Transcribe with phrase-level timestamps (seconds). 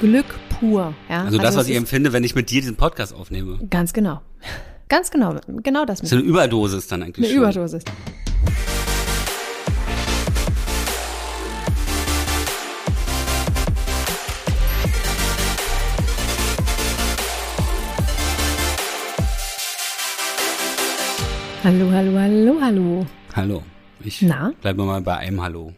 [0.00, 0.94] Glück pur.
[1.08, 1.24] Ja?
[1.24, 3.58] Also, das, es was ich empfinde, wenn ich mit dir diesen Podcast aufnehme.
[3.70, 4.20] Ganz genau.
[4.88, 5.36] Ganz genau.
[5.62, 6.00] Genau das.
[6.00, 7.42] Das ist eine Überdosis dann eigentlich Eine schon.
[7.42, 7.84] Überdosis.
[21.62, 23.06] Hallo, hallo, hallo, hallo.
[23.34, 23.62] Hallo.
[24.00, 24.52] Ich Na?
[24.60, 25.72] bleibe mal bei einem Hallo.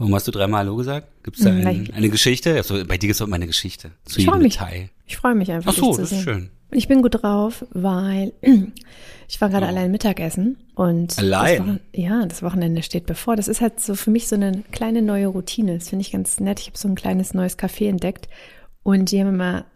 [0.00, 1.08] Warum hast du dreimal Hallo gesagt?
[1.22, 2.54] Gibt es da Hm, ein, eine Geschichte?
[2.54, 3.90] Also, bei dir gibt es auch immer eine Geschichte.
[4.06, 4.54] Zu Ich freu jedem mich.
[4.54, 4.88] Detail.
[5.06, 5.72] Ich freue mich einfach.
[5.72, 6.48] Ach so, das ist schön.
[6.72, 8.32] Ich bin gut drauf, weil
[9.28, 11.58] ich war gerade allein Mittagessen und Allein?
[11.58, 13.36] Das Wochen ja, das Wochenende steht bevor.
[13.36, 15.74] Das ist halt so für mich so eine kleine neue Routine.
[15.74, 16.60] Das finde ich ganz nett.
[16.60, 18.28] Ich habe so ein kleines neues Café entdeckt
[18.82, 19.66] und die haben immer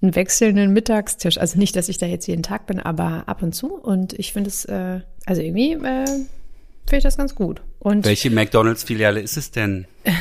[0.00, 1.38] einen wechselnden Mittagstisch.
[1.38, 3.74] Also nicht, dass ich da jetzt jeden Tag bin, aber ab und zu.
[3.74, 7.62] Und ich finde es, äh, also irgendwie äh, finde ich das ganz gut.
[7.82, 9.86] Und Welche McDonalds-Filiale ist es denn?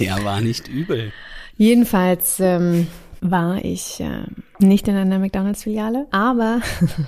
[0.00, 1.12] Der war nicht übel.
[1.56, 2.88] Jedenfalls ähm,
[3.20, 4.22] war ich äh,
[4.58, 6.60] nicht in einer McDonalds-Filiale, aber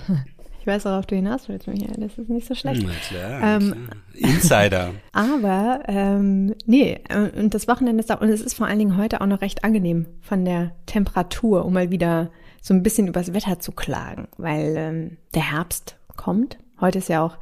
[0.61, 1.97] ich weiß, worauf du hinaus willst, Michael.
[1.99, 2.85] Das ist nicht so schlecht.
[2.87, 4.33] Na klar, Ähm, klar.
[4.35, 4.91] Insider.
[5.13, 8.97] Aber ähm, nee, äh, und das Wochenende ist da, und es ist vor allen Dingen
[8.97, 12.31] heute auch noch recht angenehm von der Temperatur, um mal wieder
[12.63, 16.57] so ein bisschen übers Wetter zu klagen, weil ähm, der Herbst kommt.
[16.81, 17.37] Heute ist ja auch,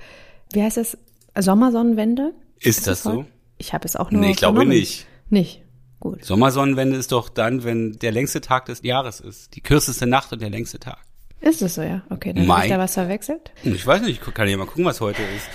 [0.53, 0.97] wie heißt es,
[1.43, 2.35] Sommersonnenwende?
[2.61, 3.25] Ist das es so?
[3.59, 5.07] Ich habe es auch nur Nee, ich glaube nicht.
[5.31, 5.63] Nicht.
[6.01, 6.25] Gut.
[6.25, 9.55] Sommersonnenwende ist doch dann, wenn der längste Tag des Jahres ist.
[9.57, 10.99] Die kürzeste Nacht und der längste Tag.
[11.41, 12.03] Ist es so, ja?
[12.11, 13.53] Okay, dann habe ich da was verwechselt.
[13.63, 15.47] Hm, Ich weiß nicht, ich kann ja mal gucken, was heute ist.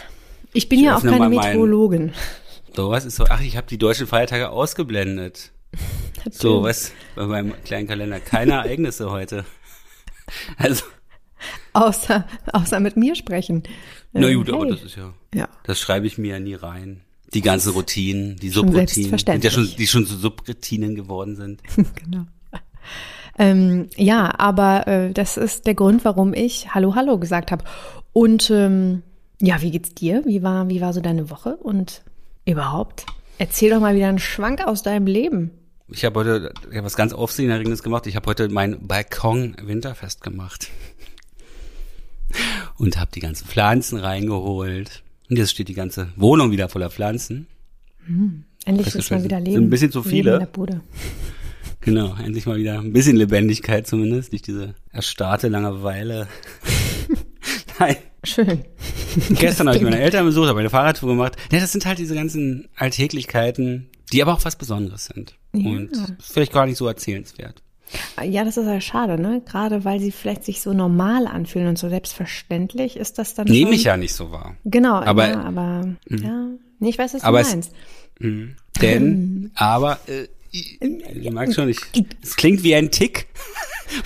[0.53, 2.13] Ich bin Ich ja auch keine Meteorologin.
[2.75, 3.25] So, was ist so?
[3.29, 5.51] Ach, ich habe die deutschen Feiertage ausgeblendet.
[6.31, 6.93] So, was?
[7.15, 8.19] Bei meinem kleinen Kalender.
[8.21, 9.43] Keine Ereignisse heute.
[10.57, 10.85] Also,
[11.73, 13.63] Außer, außer mit mir sprechen.
[14.13, 14.71] Na Ähm, gut, aber hey.
[14.71, 15.49] das ist ja, Ja.
[15.63, 17.01] das schreibe ich mir ja nie rein.
[17.33, 21.61] Die ganzen Routinen, die Subroutinen, sind ja schon, die schon zu Subroutinen geworden sind.
[21.95, 22.25] genau.
[23.39, 27.63] Ähm, ja, aber äh, das ist der Grund, warum ich Hallo, Hallo gesagt habe.
[28.13, 29.01] Und ähm,
[29.41, 30.23] ja, wie geht's dir?
[30.25, 31.55] Wie war, wie war so deine Woche?
[31.57, 32.03] Und
[32.45, 33.07] überhaupt,
[33.39, 35.49] erzähl doch mal wieder einen Schwank aus deinem Leben.
[35.89, 38.05] Ich habe heute ich hab was ganz Aufsehenerregendes gemacht.
[38.07, 40.69] Ich habe heute mein Balkon winterfest gemacht.
[42.77, 45.03] Und habe die ganzen Pflanzen reingeholt.
[45.29, 47.47] Und jetzt steht die ganze Wohnung wieder voller Pflanzen.
[48.65, 49.63] Endlich Das ist mal wieder sind Leben.
[49.65, 50.33] ein bisschen zu viele.
[50.33, 50.81] in der Bude.
[51.85, 56.29] Genau, endlich mal wieder ein bisschen Lebendigkeit zumindest, nicht diese erstarrte Langeweile.
[57.79, 58.63] Nein, Schön.
[59.31, 61.35] gestern habe ich meine Eltern besucht, habe eine Fahrradtour gemacht.
[61.51, 65.35] Ja, das sind halt diese ganzen Alltäglichkeiten, die aber auch was Besonderes sind.
[65.53, 65.69] Ja.
[65.71, 65.89] Und
[66.21, 67.61] vielleicht gar nicht so erzählenswert.
[68.23, 69.41] Ja, das ist ja schade, ne?
[69.45, 73.75] Gerade weil sie vielleicht sich so normal anfühlen und so selbstverständlich ist das dann Nehme
[73.75, 74.55] ich ja nicht so wahr.
[74.65, 76.47] Genau, Aber- ja, aber ja,
[76.79, 77.71] nee, ich weiß, was du Aber es- meinst.
[78.81, 81.77] Denn, aber, äh, ich- du merkst schon, ich,
[82.21, 83.27] es klingt wie ein Tick,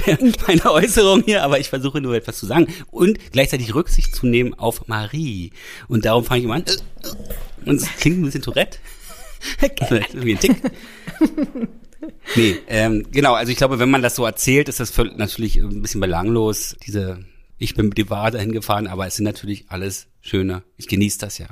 [0.47, 4.53] meine Äußerung hier, aber ich versuche nur etwas zu sagen und gleichzeitig Rücksicht zu nehmen
[4.53, 5.51] auf Marie.
[5.87, 6.63] Und darum fange ich immer an.
[6.65, 8.79] äh, Und es klingt ein bisschen Tourette.
[9.59, 9.79] Vielleicht
[10.25, 10.55] wie ein Tick.
[12.35, 15.57] Nee, ähm, genau, also ich glaube, wenn man das so erzählt, ist das völ- natürlich
[15.57, 16.75] ein bisschen belanglos.
[16.85, 17.19] Diese,
[17.57, 20.63] ich bin Fahrrad dahin gefahren, aber es sind natürlich alles schöne.
[20.77, 21.47] Ich genieße das ja.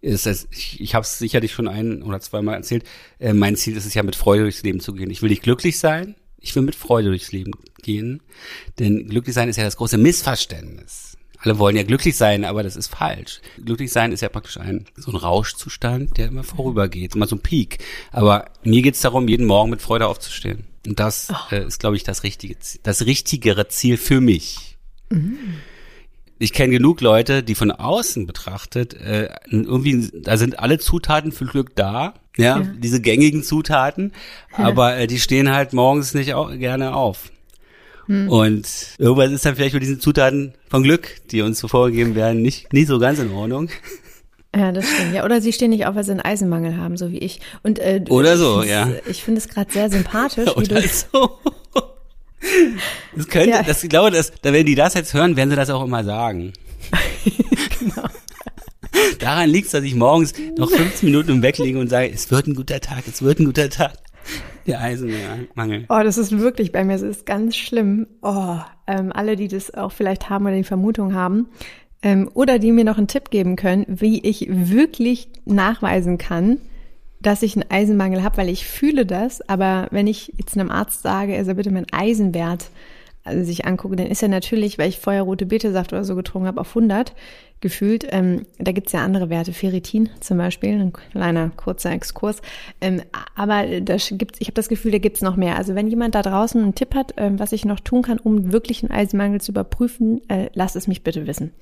[0.00, 2.84] Ist das, ich ich habe es sicherlich schon ein oder zweimal erzählt.
[3.18, 5.10] Äh, mein Ziel ist es ja, mit Freude durchs Leben zu gehen.
[5.10, 7.52] Ich will nicht glücklich sein, ich will mit Freude durchs Leben
[7.82, 8.22] gehen.
[8.78, 11.05] Denn glücklich sein ist ja das große Missverständnis.
[11.46, 13.40] Alle wollen ja glücklich sein, aber das ist falsch.
[13.64, 17.40] Glücklich sein ist ja praktisch ein so ein Rauschzustand, der immer vorübergeht, immer so ein
[17.40, 17.78] Peak.
[18.10, 20.64] Aber mir geht's darum, jeden Morgen mit Freude aufzustehen.
[20.88, 24.76] Und das äh, ist, glaube ich, das richtige, Ziel- das richtigere Ziel für mich.
[26.38, 31.46] Ich kenne genug Leute, die von außen betrachtet äh, irgendwie, da sind alle Zutaten für
[31.46, 32.60] Glück da, ja, Ja.
[32.76, 34.12] diese gängigen Zutaten,
[34.52, 37.30] aber äh, die stehen halt morgens nicht auch gerne auf.
[38.08, 38.66] Und
[38.98, 42.72] irgendwas ist dann vielleicht mit diesen Zutaten von Glück, die uns so vorgegeben werden, nicht,
[42.72, 43.68] nicht so ganz in Ordnung.
[44.54, 45.12] Ja, das stimmt.
[45.14, 47.40] Ja, oder sie stehen nicht auf, weil sie einen Eisenmangel haben, so wie ich.
[47.62, 48.88] Und äh, Oder so, ich ja.
[49.06, 50.88] Ich finde es gerade sehr sympathisch, wie Oder du.
[50.88, 51.38] so.
[53.16, 53.62] Das könnte, Ja.
[53.62, 56.04] das, ich glaube, das, da wenn die das jetzt hören, werden sie das auch immer
[56.04, 56.52] sagen.
[57.78, 58.08] Genau.
[59.18, 62.30] Daran liegt es, dass ich morgens noch 15 Minuten im Bett liege und sage, es
[62.30, 63.92] wird ein guter Tag, es wird ein guter Tag.
[64.66, 65.84] Der Eisenmangel.
[65.88, 68.06] Oh, das ist wirklich bei mir, es ist ganz schlimm.
[68.22, 68.56] Oh,
[68.86, 71.48] ähm, alle, die das auch vielleicht haben oder die Vermutung haben,
[72.02, 76.58] ähm, oder die mir noch einen Tipp geben können, wie ich wirklich nachweisen kann,
[77.20, 81.02] dass ich einen Eisenmangel habe, weil ich fühle das, aber wenn ich jetzt einem Arzt
[81.02, 82.70] sage, er soll bitte meinen Eisenwert
[83.26, 86.46] also sich angucke, dann ist er natürlich, weil ich vorher rote Betesaft oder so getrunken
[86.46, 87.12] habe, auf 100.
[87.60, 88.06] gefühlt.
[88.10, 92.42] Ähm, da gibt's ja andere Werte, Ferritin zum Beispiel, ein kleiner kurzer Exkurs.
[92.80, 93.02] Ähm,
[93.34, 95.56] aber da gibt's, ich habe das Gefühl, da gibt's noch mehr.
[95.56, 98.52] Also wenn jemand da draußen einen Tipp hat, ähm, was ich noch tun kann, um
[98.52, 101.52] wirklich einen Eisenmangel zu überprüfen, äh, lasst es mich bitte wissen.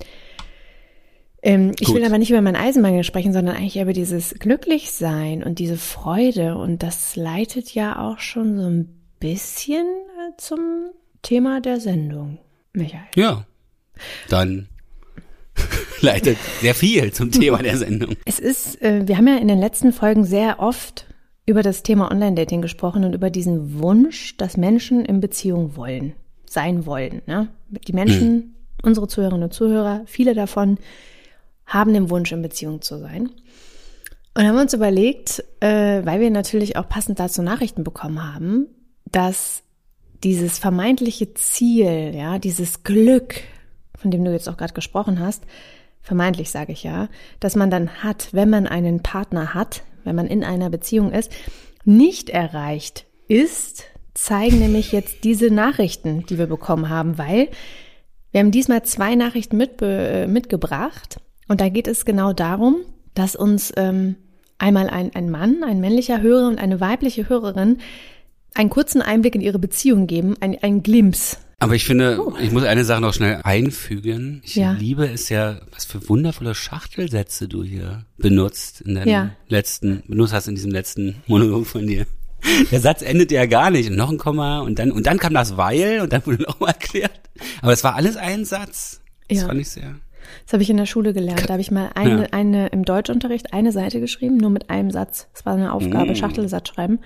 [1.41, 5.59] Ähm, ich will aber nicht über meinen Eisenmangel sprechen, sondern eigentlich über dieses Glücklichsein und
[5.59, 6.57] diese Freude.
[6.57, 10.89] Und das leitet ja auch schon so ein bisschen äh, zum
[11.21, 12.39] Thema der Sendung,
[12.73, 13.05] Michael.
[13.15, 13.45] Ja,
[14.29, 14.69] dann
[16.01, 18.15] leitet sehr viel zum Thema der Sendung.
[18.25, 21.05] Es ist, äh, wir haben ja in den letzten Folgen sehr oft
[21.45, 26.13] über das Thema Online-Dating gesprochen und über diesen Wunsch, dass Menschen in Beziehung wollen,
[26.45, 27.21] sein wollen.
[27.27, 27.49] Ne?
[27.69, 28.55] Die Menschen, hm.
[28.83, 30.77] unsere Zuhörerinnen und Zuhörer, viele davon
[31.65, 33.29] haben den Wunsch, in Beziehung zu sein.
[34.33, 38.67] Und haben uns überlegt, äh, weil wir natürlich auch passend dazu Nachrichten bekommen haben,
[39.11, 39.63] dass
[40.23, 43.35] dieses vermeintliche Ziel, ja, dieses Glück,
[44.05, 45.45] von dem du jetzt auch gerade gesprochen hast,
[46.03, 47.09] vermeintlich sage ich ja,
[47.39, 51.31] dass man dann hat, wenn man einen Partner hat, wenn man in einer Beziehung ist,
[51.85, 57.49] nicht erreicht ist, zeigen nämlich jetzt diese Nachrichten, die wir bekommen haben, weil
[58.29, 62.81] wir haben diesmal zwei Nachrichten mitbe äh, mitgebracht und da geht es genau darum,
[63.15, 64.17] dass uns ähm,
[64.59, 67.79] einmal ein, ein Mann, ein männlicher Hörer und eine weibliche Hörerin
[68.53, 71.39] einen kurzen Einblick in ihre Beziehung geben, ein, ein Glimps.
[71.57, 72.33] Aber ich finde, oh.
[72.41, 74.41] ich muss eine Sache noch schnell einfügen.
[74.43, 74.73] Ich ja.
[74.73, 79.29] liebe es ja, was für wundervolle Schachtelsätze du hier benutzt in deinem ja.
[79.47, 82.05] letzten, benutzt hast in diesem letzten Monolog von dir.
[82.71, 83.89] Der Satz endet ja gar nicht.
[83.89, 86.59] Und noch ein Komma und dann, und dann kam das Weil und dann wurde noch
[86.59, 87.19] mal erklärt.
[87.61, 89.01] Aber es war alles ein Satz.
[89.29, 89.47] Das ja.
[89.47, 89.95] fand ich sehr.
[90.45, 91.47] Das habe ich in der Schule gelernt.
[91.47, 92.27] Da habe ich mal eine, ja.
[92.31, 95.27] eine im Deutschunterricht eine Seite geschrieben, nur mit einem Satz.
[95.33, 96.15] Das war eine Aufgabe, mm.
[96.15, 96.99] Schachtelsatz schreiben.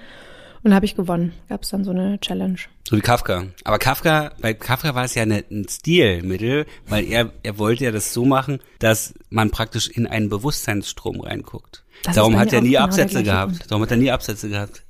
[0.64, 1.34] Und habe ich gewonnen.
[1.48, 2.60] Gab es dann so eine Challenge.
[2.90, 3.46] So wie Kafka.
[3.66, 7.92] Aber Kafka, bei Kafka war es ja eine, ein Stilmittel, weil er, er wollte ja
[7.92, 11.84] das so machen, dass man praktisch in einen Bewusstseinsstrom reinguckt.
[12.02, 13.52] Das Darum hat er nie genau Absätze gehabt.
[13.52, 13.70] Punkt.
[13.70, 14.82] Darum hat er nie Absätze gehabt.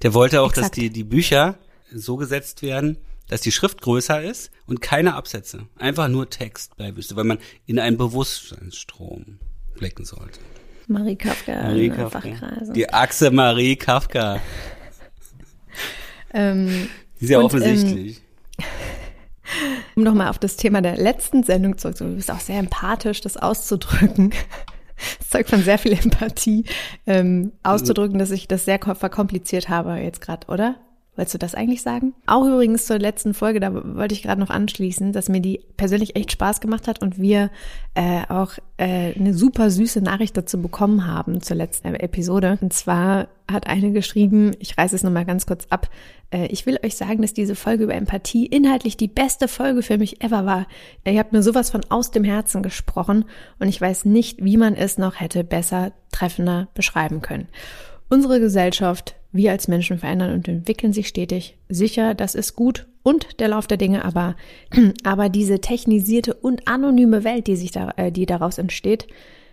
[0.00, 0.68] Der wollte auch, Exakt.
[0.68, 1.58] dass die, die Bücher
[1.92, 2.96] so gesetzt werden,
[3.28, 5.66] dass die Schrift größer ist und keine Absätze.
[5.76, 9.40] Einfach nur Text bei Wüste, weil man in einen Bewusstseinsstrom
[9.74, 10.40] blicken sollte.
[10.86, 11.64] Marie Kafka.
[11.64, 12.22] Marie Kafka.
[12.74, 14.40] Die Achse Marie Kafka.
[16.32, 16.88] ähm,
[17.20, 18.22] ist ja und, offensichtlich.
[18.58, 18.64] Ähm,
[19.96, 23.36] um nochmal auf das Thema der letzten Sendung zurückzukommen, du bist auch sehr empathisch, das
[23.36, 24.32] auszudrücken.
[25.18, 26.66] Das zeugt von sehr viel Empathie,
[27.06, 30.76] ähm, auszudrücken, dass ich das sehr verkompliziert habe jetzt gerade, oder?
[31.20, 32.14] Wolltest du das eigentlich sagen?
[32.24, 36.16] Auch übrigens zur letzten Folge, da wollte ich gerade noch anschließen, dass mir die persönlich
[36.16, 37.50] echt Spaß gemacht hat und wir
[37.92, 42.56] äh, auch äh, eine super süße Nachricht dazu bekommen haben zur letzten Episode.
[42.62, 45.90] Und zwar hat eine geschrieben, ich reiße es nochmal ganz kurz ab,
[46.30, 49.98] äh, ich will euch sagen, dass diese Folge über Empathie inhaltlich die beste Folge für
[49.98, 50.66] mich ever war.
[51.04, 53.26] Ihr habt mir sowas von aus dem Herzen gesprochen
[53.58, 57.48] und ich weiß nicht, wie man es noch hätte besser, treffender beschreiben können.
[58.08, 61.56] Unsere Gesellschaft, wir als Menschen verändern und entwickeln sich stetig.
[61.68, 64.36] Sicher, das ist gut und der Lauf der Dinge, aber,
[65.04, 69.06] aber diese technisierte und anonyme Welt, die sich da, äh, die daraus entsteht.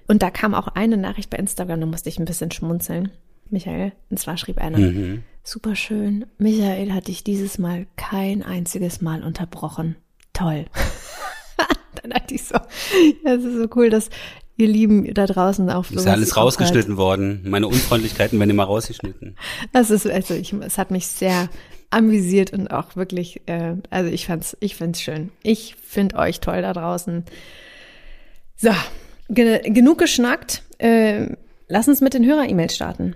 [0.08, 3.12] Und da kam auch eine Nachricht bei Instagram, da musste ich ein bisschen schmunzeln.
[3.50, 5.24] Michael, und zwar schrieb einer, mhm.
[5.44, 9.96] super schön, Michael hat dich dieses Mal kein einziges Mal unterbrochen.
[10.34, 10.66] Toll.
[12.02, 14.10] Dann dachte ich so, ja, es ist so cool, dass
[14.58, 16.98] ihr Lieben da draußen auf Ist ja alles rausgeschnitten halt.
[16.98, 17.42] worden.
[17.46, 19.36] Meine Unfreundlichkeiten werden immer rausgeschnitten.
[19.72, 21.50] Das ist, also ich, es hat mich sehr
[21.90, 25.32] amüsiert und auch wirklich, äh, also ich fand's, ich find's schön.
[25.44, 27.24] Ich find euch toll da draußen.
[28.58, 28.72] So,
[29.30, 30.64] ge genug geschnackt.
[30.80, 31.36] Äh,
[31.68, 33.16] lass uns mit den Hörer-E-Mails starten.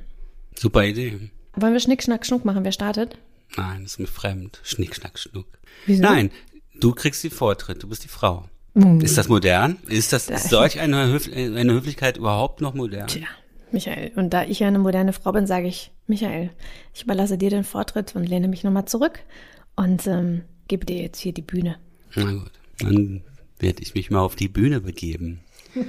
[0.58, 1.32] Super Idee.
[1.56, 2.64] Wollen wir Schnick, Schnack, Schnuck machen?
[2.64, 3.18] Wer startet?
[3.58, 4.62] Nein, das ist mir fremd.
[4.64, 5.48] Schnick, Schnack, Schnuck.
[5.86, 6.04] Wieso?
[6.04, 6.32] Nein,
[6.80, 7.84] du kriegst den Vortritt.
[7.84, 8.46] Du bist die Frau.
[8.74, 9.02] Mhm.
[9.02, 9.78] Ist das modern?
[9.88, 13.08] Ist das ist solch eine, Höf eine Höflichkeit überhaupt noch modern?
[13.08, 13.28] Tja,
[13.72, 14.12] Michael.
[14.16, 16.52] Und da ich ja eine moderne Frau bin, sage ich, Michael,
[16.94, 19.20] ich überlasse dir den Vortritt und lehne mich nochmal zurück
[19.76, 21.78] und ähm, gebe dir jetzt hier die Bühne.
[22.16, 23.24] Na gut, dann
[23.60, 25.42] werde ich mich mal auf die Bühne begeben.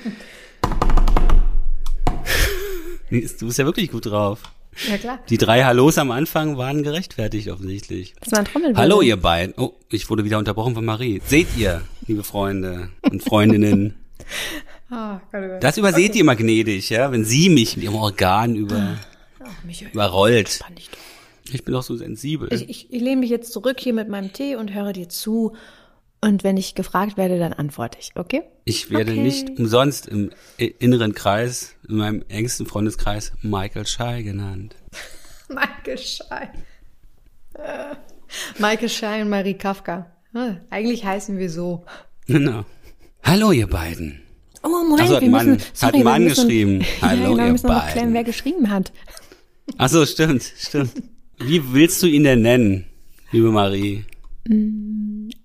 [3.10, 4.42] du bist ja wirklich gut drauf.
[4.88, 5.18] Ja, klar.
[5.28, 8.14] Die drei Hallos am Anfang waren gerechtfertigt offensichtlich.
[8.20, 8.82] Das war ein Trommelwirbel.
[8.82, 9.54] Hallo ihr beiden.
[9.56, 11.20] Oh, ich wurde wieder unterbrochen von Marie.
[11.24, 13.94] Seht ihr, liebe Freunde und Freundinnen.
[14.90, 15.16] oh,
[15.60, 16.18] Das überseht okay.
[16.18, 18.96] ihr mal gnädig, ja, wenn sie mich mit ihrem Organ über,
[19.40, 20.60] oh, überrollt.
[21.52, 22.48] Ich bin doch so sensibel.
[22.52, 25.54] Ich, ich, ich lehne mich jetzt zurück hier mit meinem Tee und höre dir zu
[26.24, 28.42] und wenn ich gefragt werde, dann antworte ich, okay?
[28.64, 29.22] Ich werde okay.
[29.22, 34.76] nicht umsonst im inneren Kreis, in meinem engsten Freundeskreis, Michael Schei genannt.
[35.48, 36.48] Michael Schei.
[37.54, 37.96] Äh,
[38.58, 40.12] Michael Schei und Marie Kafka.
[40.32, 41.84] Ah, eigentlich heißen wir so.
[42.26, 42.64] Genau.
[43.24, 44.22] Hallo, ihr beiden.
[44.62, 46.84] Oh, Moment, so, hat wir Mann, müssen, sorry, hat Mann müssen, geschrieben.
[47.02, 47.92] Hallo, ja, genau, ihr müssen noch beiden.
[47.92, 48.92] klären, wer geschrieben hat.
[49.76, 50.92] Ach so, stimmt, stimmt.
[51.38, 52.86] Wie willst du ihn denn nennen,
[53.32, 54.04] liebe Marie?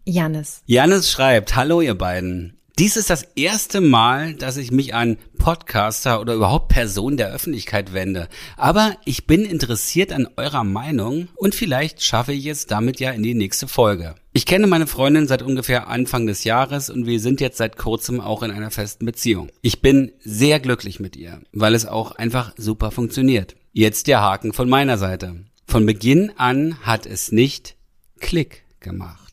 [0.07, 0.61] Janis.
[0.65, 2.53] Janis schreibt, hallo ihr beiden.
[2.79, 7.91] Dies ist das erste Mal, dass ich mich an Podcaster oder überhaupt Personen der Öffentlichkeit
[7.91, 8.29] wende.
[8.55, 13.23] Aber ich bin interessiert an eurer Meinung und vielleicht schaffe ich es damit ja in
[13.23, 14.13] die nächste Folge.
[14.31, 18.21] Ich kenne meine Freundin seit ungefähr Anfang des Jahres und wir sind jetzt seit kurzem
[18.21, 19.49] auch in einer festen Beziehung.
[19.61, 23.55] Ich bin sehr glücklich mit ihr, weil es auch einfach super funktioniert.
[23.73, 25.35] Jetzt der Haken von meiner Seite.
[25.65, 27.75] Von Beginn an hat es nicht
[28.19, 29.26] Klick gemacht.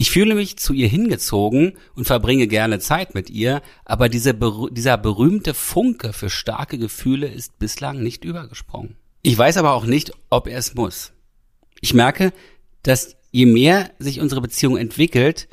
[0.00, 4.32] Ich fühle mich zu ihr hingezogen und verbringe gerne Zeit mit ihr, aber diese,
[4.70, 8.96] dieser berühmte Funke für starke Gefühle ist bislang nicht übergesprungen.
[9.22, 11.12] Ich weiß aber auch nicht, ob er es muss.
[11.80, 12.32] Ich merke,
[12.84, 15.48] dass je mehr sich unsere Beziehung entwickelt,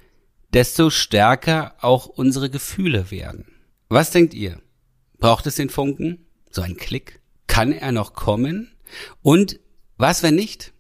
[0.54, 3.46] desto stärker auch unsere Gefühle werden.
[3.90, 4.62] Was denkt ihr?
[5.18, 6.28] Braucht es den Funken?
[6.52, 7.20] So ein Klick?
[7.48, 8.76] Kann er noch kommen?
[9.24, 9.60] Und
[9.98, 10.72] was, wenn nicht?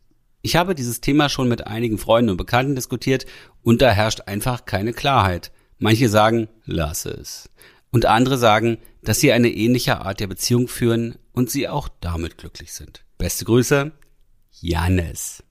[0.46, 3.26] Ich habe dieses Thema schon mit einigen Freunden und Bekannten diskutiert
[3.66, 5.52] und da herrscht einfach keine Klarheit.
[5.80, 7.50] Manche sagen, lass es.
[7.92, 12.38] Und andere sagen, dass sie eine ähnliche Art der Beziehung führen und sie auch damit
[12.38, 13.04] glücklich sind.
[13.18, 13.92] Beste Grüße,
[14.62, 15.44] Jannis.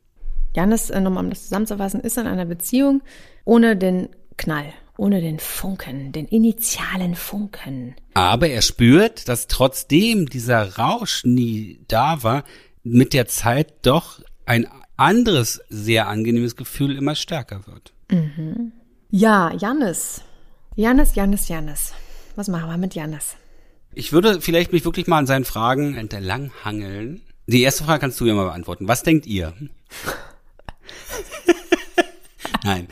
[0.55, 3.03] Janis, äh, nochmal um das zusammenzufassen, ist in einer Beziehung
[3.45, 7.97] ohne den Knall, ohne den Funken, den initialen Funken.
[8.15, 12.45] Aber er spürt, dass trotzdem dieser Rausch nie da war,
[12.85, 17.94] mit der Zeit doch ein anderes sehr angenehmes Gefühl immer stärker wird.
[19.11, 20.23] Ja, Janis.
[20.77, 21.93] Janis, Janis, Janis.
[22.37, 23.37] Was machen wir mit Janis?
[23.95, 27.23] Ich würde vielleicht mich wirklich mal an seinen Fragen entlanghangeln.
[27.47, 28.89] Die erste Frage kannst du ja mal beantworten.
[28.89, 29.55] Was denkt ihr?
[32.65, 32.89] Nein.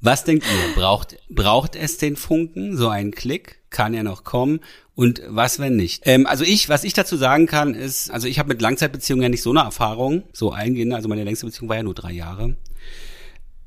[0.00, 0.74] Was denkt ihr?
[0.74, 2.76] Braucht, braucht es den Funken?
[2.76, 3.60] So einen Klick?
[3.70, 4.60] Kann er noch kommen?
[4.94, 6.02] Und was, wenn nicht?
[6.04, 9.28] Ähm, also ich, was ich dazu sagen kann, ist, also ich habe mit Langzeitbeziehungen ja
[9.28, 12.56] nicht so eine Erfahrung, so eingehende, also meine längste Beziehung war ja nur drei Jahre.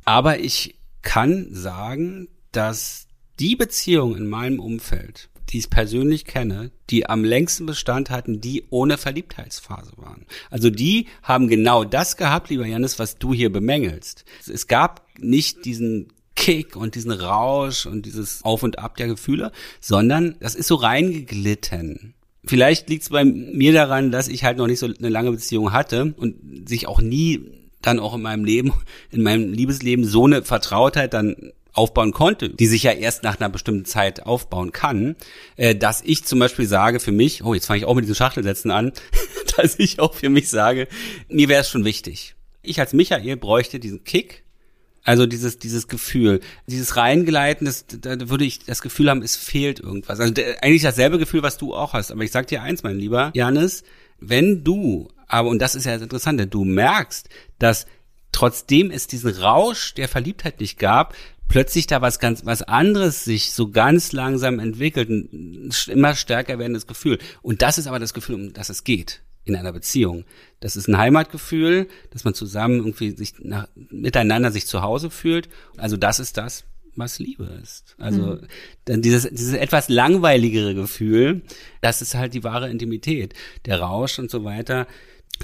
[0.05, 3.07] Aber ich kann sagen, dass
[3.39, 8.65] die Beziehungen in meinem Umfeld, die ich persönlich kenne, die am längsten Bestand hatten, die
[8.69, 10.25] ohne Verliebtheitsphase waren.
[10.49, 14.25] Also die haben genau das gehabt, lieber Janis, was du hier bemängelst.
[14.47, 19.51] Es gab nicht diesen Kick und diesen Rausch und dieses Auf und Ab der Gefühle,
[19.79, 22.13] sondern das ist so reingeglitten.
[22.45, 25.71] Vielleicht liegt es bei mir daran, dass ich halt noch nicht so eine lange Beziehung
[25.71, 28.73] hatte und sich auch nie dann auch in meinem Leben,
[29.11, 33.49] in meinem Liebesleben so eine Vertrautheit dann aufbauen konnte, die sich ja erst nach einer
[33.49, 35.15] bestimmten Zeit aufbauen kann,
[35.57, 38.15] äh, dass ich zum Beispiel sage für mich, oh, jetzt fange ich auch mit diesen
[38.15, 38.93] Schachtelsätzen an,
[39.57, 40.87] dass ich auch für mich sage,
[41.27, 42.35] mir wäre es schon wichtig.
[42.61, 44.43] Ich als Michael bräuchte diesen Kick,
[45.03, 49.79] also dieses, dieses Gefühl, dieses Reingleiten, das, da würde ich das Gefühl haben, es fehlt
[49.79, 50.19] irgendwas.
[50.19, 52.11] Also der, eigentlich dasselbe Gefühl, was du auch hast.
[52.11, 53.83] Aber ich sag dir eins, mein lieber Janis,
[54.19, 57.85] wenn du, aber und das ist ja das Interessante, du merkst, dass
[58.31, 61.15] trotzdem es diesen Rausch der Verliebtheit nicht gab,
[61.47, 66.87] plötzlich da was ganz, was anderes sich so ganz langsam entwickelt, ein immer stärker werdendes
[66.87, 67.19] Gefühl.
[67.41, 70.25] Und das ist aber das Gefühl, um das es geht in einer Beziehung.
[70.59, 75.49] Das ist ein Heimatgefühl, dass man zusammen irgendwie sich nach, miteinander sich zu Hause fühlt.
[75.77, 77.95] Also das ist das, was Liebe ist.
[77.99, 78.39] Also
[78.85, 81.43] dann dieses, dieses etwas langweiligere Gefühl,
[81.81, 83.35] das ist halt die wahre Intimität.
[83.65, 84.87] Der Rausch und so weiter,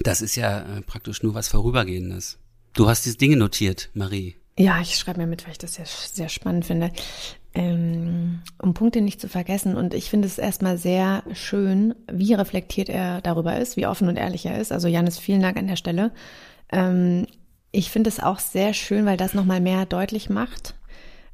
[0.04, 2.38] das ist ja äh, praktisch nur was Vorübergehendes.
[2.74, 4.36] Du hast diese Dinge notiert, Marie.
[4.58, 6.92] Ja, ich schreibe mir mit, weil ich das sehr, sehr spannend finde.
[7.54, 9.76] Ähm, um Punkte nicht zu vergessen.
[9.76, 14.16] Und ich finde es erstmal sehr schön, wie reflektiert er darüber ist, wie offen und
[14.16, 14.72] ehrlich er ist.
[14.72, 16.12] Also Janis, vielen Dank an der Stelle.
[16.72, 17.28] Ähm,
[17.72, 20.76] ich finde es auch sehr schön, weil das nochmal mehr deutlich macht,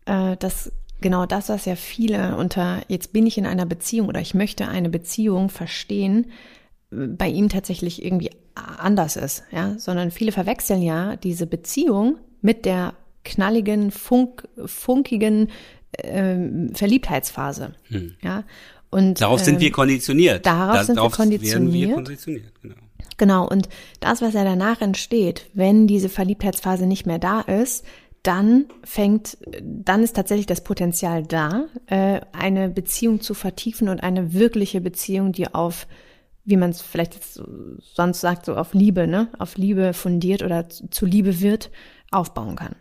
[0.05, 0.71] äh, dass
[1.01, 4.67] genau das, was ja viele unter jetzt bin ich in einer Beziehung oder ich möchte
[4.67, 6.31] eine Beziehung verstehen,
[6.89, 12.93] bei ihm tatsächlich irgendwie anders ist, ja, sondern viele verwechseln ja diese Beziehung mit der
[13.23, 15.49] knalligen, funk, funkigen
[15.99, 17.73] ähm, Verliebtheitsphase,
[18.21, 18.43] ja.
[18.89, 20.45] Und Darauf sind ähm, wir konditioniert.
[20.45, 21.95] darauf sind wir werden wir konditioniert.
[21.95, 22.75] konditioniert, genau.
[23.17, 23.67] Genau, und
[23.99, 27.83] das, was ja danach entsteht, wenn diese Verliebtheitsphase nicht mehr da ist,
[28.23, 34.33] dann fängt, dann ist tatsächlich das Potenzial da, äh, eine Beziehung zu vertiefen und eine
[34.33, 35.87] wirkliche Beziehung, die auf,
[36.47, 37.45] wie man es vielleicht jetzt so-
[37.79, 41.69] sonst sagt, so auf Liebe, ne, auf Liebe fundiert oder zu Liebe wird,
[42.09, 42.75] aufbauen kann.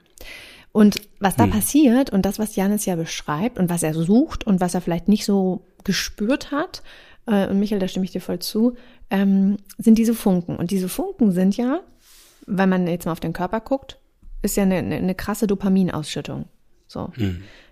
[0.73, 4.61] Und was da passiert und das, was Janis ja beschreibt und was er sucht und
[4.61, 6.83] was er vielleicht nicht so gespürt hat,
[7.27, 8.77] äh, und Michael, da stimme ich dir voll zu,
[9.11, 10.55] ähm, sind diese Funken.
[10.57, 11.81] Und diese Funken sind ja,
[12.47, 13.99] wenn man jetzt mal auf den Körper guckt,
[14.43, 16.45] ist ja eine, eine, eine krasse Dopaminausschüttung.
[16.87, 17.11] So.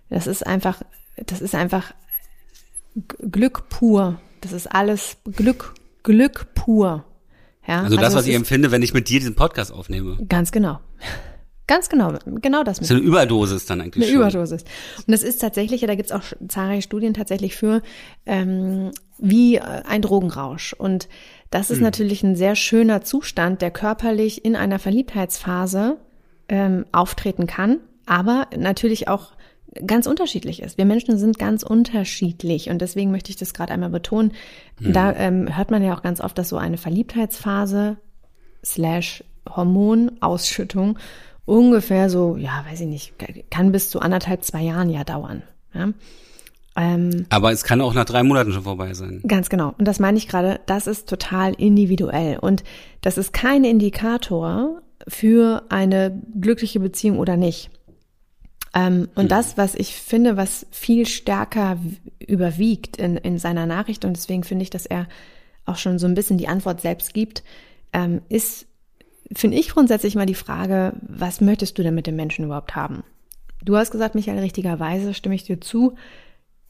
[0.08, 0.82] Das ist einfach,
[1.26, 1.94] das ist einfach
[3.30, 4.20] Glück pur.
[4.40, 5.74] Das ist alles Glück,
[6.04, 7.04] Glück pur.
[7.66, 10.18] Ja, also, also das, was ich empfinde, wenn ich mit dir diesen Podcast aufnehme.
[10.28, 10.78] Ganz genau.
[11.66, 12.78] Ganz genau, genau das.
[12.78, 14.04] Das ist eine Überdosis dann eigentlich.
[14.04, 14.20] Eine schon.
[14.20, 14.64] Überdosis.
[14.98, 17.80] Und das ist tatsächlich, da gibt es auch zahlreiche Studien tatsächlich für,
[18.26, 20.74] ähm, wie äh, ein Drogenrausch.
[20.74, 21.08] Und
[21.48, 21.84] das ist hm.
[21.84, 25.96] natürlich ein sehr schöner Zustand, der körperlich in einer Verliebtheitsphase
[26.50, 29.32] ähm, auftreten kann, aber natürlich auch
[29.86, 30.78] ganz unterschiedlich ist.
[30.78, 34.32] Wir Menschen sind ganz unterschiedlich und deswegen möchte ich das gerade einmal betonen.
[34.80, 34.92] Hm.
[34.92, 37.96] Da ähm, hört man ja auch ganz oft, dass so eine Verliebtheitsphase
[38.64, 40.98] slash Hormonausschüttung
[41.44, 43.14] ungefähr so, ja, weiß ich nicht,
[43.50, 45.42] kann bis zu anderthalb, zwei Jahren ja dauern.
[45.74, 45.90] Ja?
[46.76, 49.22] Ähm, Aber es kann auch nach drei Monaten schon vorbei sein.
[49.26, 49.74] Ganz genau.
[49.78, 52.38] Und das meine ich gerade, das ist total individuell.
[52.38, 52.64] Und
[53.00, 57.70] das ist kein Indikator für eine glückliche Beziehung oder nicht.
[58.74, 59.28] Ähm, und hm.
[59.28, 61.78] das, was ich finde, was viel stärker
[62.18, 65.06] überwiegt in, in seiner Nachricht, und deswegen finde ich, dass er
[65.64, 67.42] auch schon so ein bisschen die Antwort selbst gibt,
[67.92, 68.66] ähm, ist
[69.32, 73.04] finde ich grundsätzlich mal die Frage, was möchtest du denn mit dem Menschen überhaupt haben?
[73.64, 75.94] Du hast gesagt, Michael, richtigerweise stimme ich dir zu.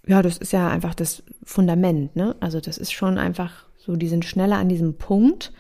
[0.07, 2.37] Ja, das ist ja einfach das Fundament, ne?
[2.41, 5.53] Also das ist schon einfach so, die sind schneller an diesem Punkt,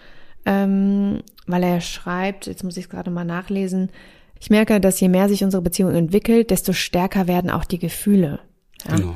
[0.46, 3.90] ähm, weil er schreibt, jetzt muss ich es gerade mal nachlesen,
[4.44, 8.40] ich merke, dass je mehr sich unsere Beziehung entwickelt, desto stärker werden auch die Gefühle.
[8.86, 8.96] Ja?
[8.96, 9.14] Genau.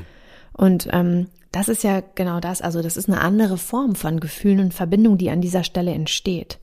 [0.54, 4.61] Und ähm, das ist ja genau das, also das ist eine andere Form von Gefühlen
[4.61, 6.58] und Verbindung, die an dieser Stelle entsteht.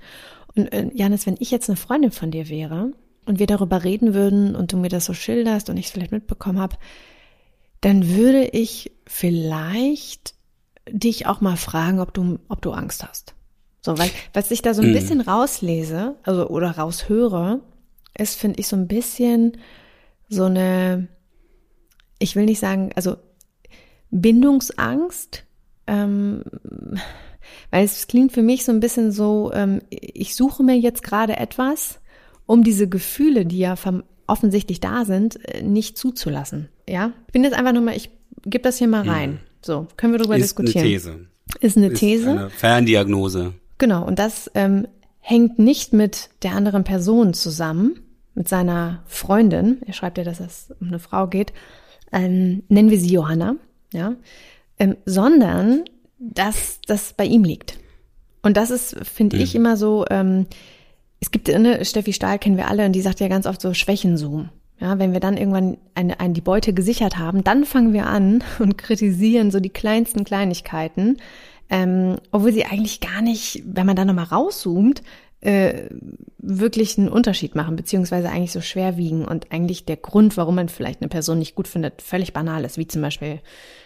[0.55, 2.93] Und äh, Janis, wenn ich jetzt eine Freundin von dir wäre
[3.27, 6.12] und wir darüber reden würden und du mir das so schilderst und ich es vielleicht
[6.12, 6.77] mitbekommen habe,
[7.81, 10.34] dann würde ich vielleicht
[10.89, 13.36] dich auch mal fragen, ob du, ob du Angst hast.
[13.81, 14.95] So, weil, was ich da so ein mm.
[14.95, 17.62] bisschen rauslese, also oder raushöre,
[18.17, 19.57] ist, finde ich, so ein bisschen
[20.29, 21.07] so eine,
[22.19, 23.17] ich will nicht sagen, also
[24.12, 25.43] Bindungsangst,
[25.88, 26.43] ähm,
[27.72, 31.38] weil es klingt für mich so ein bisschen so, ähm, ich suche mir jetzt gerade
[31.38, 32.00] etwas,
[32.45, 33.75] um diese Gefühle, die ja
[34.27, 36.70] offensichtlich da sind, äh, nicht zuzulassen.
[36.87, 38.09] Ja, ich bin jetzt einfach nur mal, ich
[38.44, 39.31] gebe das hier mal rein.
[39.31, 39.39] Mhm.
[39.61, 40.85] So, können wir darüber ist diskutieren.
[40.85, 41.27] Ist eine These.
[41.59, 42.22] Ist eine These.
[42.22, 43.53] Ist eine Ferndiagnose.
[43.77, 44.87] Genau, und das ähm,
[45.20, 48.00] hängt nicht mit der anderen Person zusammen,
[48.35, 49.81] mit seiner Freundin.
[49.85, 51.53] Er schreibt ja, dass es um eine Frau geht.
[52.11, 53.55] Ähm, nennen wir sie Johanna,
[53.93, 54.15] ja,
[54.77, 55.85] ähm, sondern
[56.19, 57.79] dass das bei ihm liegt.
[58.41, 59.41] Und das ist, finde mhm.
[59.41, 60.45] ich, immer so, ähm,
[61.19, 63.74] es gibt eine, Steffi Stahl kennen wir alle, und die sagt ja ganz oft so
[63.74, 64.50] Schwächenzoom.
[64.79, 68.43] Ja, wenn wir dann irgendwann eine, eine, die Beute gesichert haben, dann fangen wir an
[68.59, 71.17] und kritisieren so die kleinsten Kleinigkeiten,
[71.69, 75.01] ähm, obwohl sie eigentlich gar nicht, wenn man da nochmal rauszoomt,
[75.41, 75.89] äh,
[76.37, 80.69] wirklich einen Unterschied machen, beziehungsweise eigentlich so schwer wiegen und eigentlich der Grund, warum man
[80.69, 83.39] vielleicht eine Person nicht gut findet, völlig banal ist, wie zum Beispiel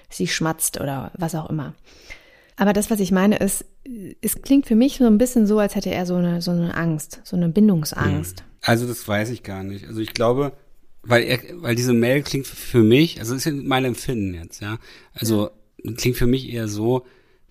[0.09, 1.73] sie schmatzt oder was auch immer.
[2.55, 3.65] Aber das, was ich meine, ist,
[4.21, 6.75] es klingt für mich so ein bisschen so, als hätte er so eine, so eine
[6.75, 8.41] Angst, so eine Bindungsangst.
[8.41, 8.45] Hm.
[8.61, 9.87] Also das weiß ich gar nicht.
[9.87, 10.51] Also ich glaube,
[11.01, 14.77] weil er, weil diese Mail klingt für mich, also das ist mein Empfinden jetzt, ja.
[15.13, 15.93] Also ja.
[15.93, 17.05] klingt für mich eher so,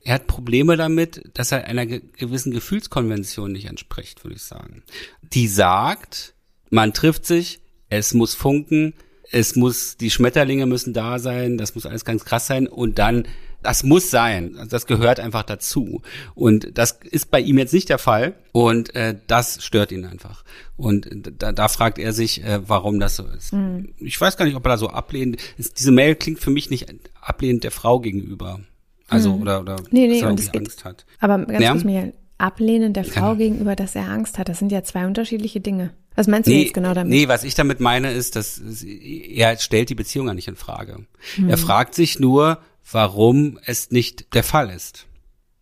[0.08, 4.82] er hat Probleme damit, dass er einer gewissen Gefühlskonvention nicht entspricht, würde ich sagen.
[5.20, 6.32] Die sagt,
[6.70, 8.94] man trifft sich, es muss funken,
[9.30, 13.28] es muss, die Schmetterlinge müssen da sein, das muss alles ganz krass sein und dann
[13.62, 14.56] das muss sein.
[14.70, 16.00] Das gehört einfach dazu.
[16.34, 18.34] Und das ist bei ihm jetzt nicht der Fall.
[18.52, 20.44] Und äh, das stört ihn einfach.
[20.76, 23.52] Und da, da fragt er sich, äh, warum das so ist.
[23.52, 23.92] Mhm.
[23.98, 25.38] Ich weiß gar nicht, ob er da so ablehnt.
[25.58, 26.86] Ist, diese Mail klingt für mich nicht
[27.20, 28.60] ablehnend der Frau gegenüber.
[29.08, 29.42] Also, mhm.
[29.42, 31.06] oder, oder nee, nee, dass er Angst hat.
[31.18, 31.72] Aber ganz ja?
[31.72, 33.36] kurz, Michael, ablehnend der Frau genau.
[33.36, 35.90] gegenüber, dass er Angst hat, das sind ja zwei unterschiedliche Dinge.
[36.14, 37.10] Was meinst du nee, jetzt genau damit?
[37.10, 41.06] Nee, was ich damit meine, ist, dass er stellt die Beziehung ja nicht in Frage.
[41.36, 41.48] Mhm.
[41.48, 42.58] Er fragt sich nur,
[42.90, 45.06] warum es nicht der Fall ist.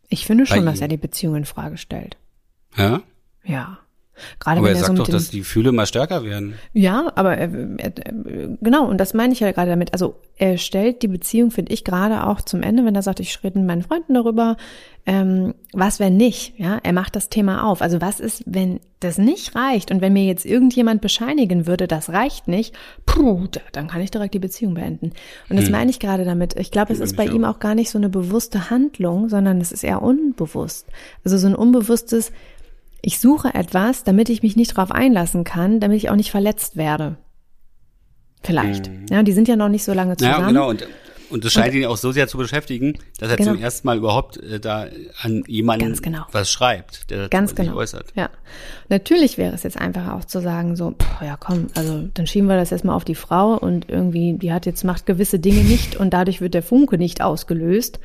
[0.08, 2.16] Ich finde schon, dass er die Beziehung in Frage stellt.
[2.76, 3.02] Ja?
[3.44, 3.78] Ja.
[4.38, 6.54] Gerade aber er sagt so doch, dass die Gefühle mal stärker werden.
[6.72, 7.92] Ja, aber er, er,
[8.60, 9.92] genau, und das meine ich ja gerade damit.
[9.92, 13.42] Also er stellt die Beziehung, finde ich, gerade auch zum Ende, wenn er sagt, ich
[13.42, 14.56] rede mit meinen Freunden darüber,
[15.06, 17.80] ähm, was wenn nicht, ja, er macht das Thema auf.
[17.80, 22.10] Also was ist, wenn das nicht reicht und wenn mir jetzt irgendjemand bescheinigen würde, das
[22.10, 22.74] reicht nicht,
[23.04, 25.12] puh, dann kann ich direkt die Beziehung beenden.
[25.48, 25.72] Und das hm.
[25.72, 26.58] meine ich gerade damit.
[26.58, 29.70] Ich glaube, es ist bei ihm auch gar nicht so eine bewusste Handlung, sondern es
[29.70, 30.86] ist eher unbewusst.
[31.24, 32.32] Also so ein unbewusstes,
[33.06, 36.76] ich suche etwas, damit ich mich nicht darauf einlassen kann, damit ich auch nicht verletzt
[36.76, 37.16] werde.
[38.42, 38.90] Vielleicht.
[38.90, 39.06] Mhm.
[39.08, 40.40] Ja, die sind ja noch nicht so lange zusammen.
[40.40, 40.68] Ja, genau.
[40.68, 40.88] Und
[41.30, 43.52] Und das scheint und, ihn auch so sehr zu beschäftigen, dass er genau.
[43.52, 44.86] zum ersten Mal überhaupt äh, da
[45.20, 46.26] an jemanden genau.
[46.32, 47.76] was schreibt, der Ganz sich genau.
[47.76, 48.12] äußert.
[48.16, 48.28] Ja.
[48.88, 52.48] Natürlich wäre es jetzt einfacher auch zu sagen, so, pff, ja komm, also dann schieben
[52.48, 55.94] wir das erstmal auf die Frau und irgendwie, die hat jetzt macht gewisse Dinge nicht
[55.94, 58.00] und dadurch wird der Funke nicht ausgelöst.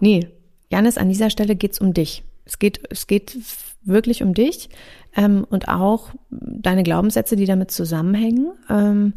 [0.00, 0.28] Nee,
[0.70, 2.22] Janis, an dieser Stelle geht's um dich.
[2.48, 3.36] Es geht, es geht
[3.82, 4.70] wirklich um dich
[5.14, 8.52] ähm, und auch deine Glaubenssätze, die damit zusammenhängen.
[8.68, 9.14] Ähm,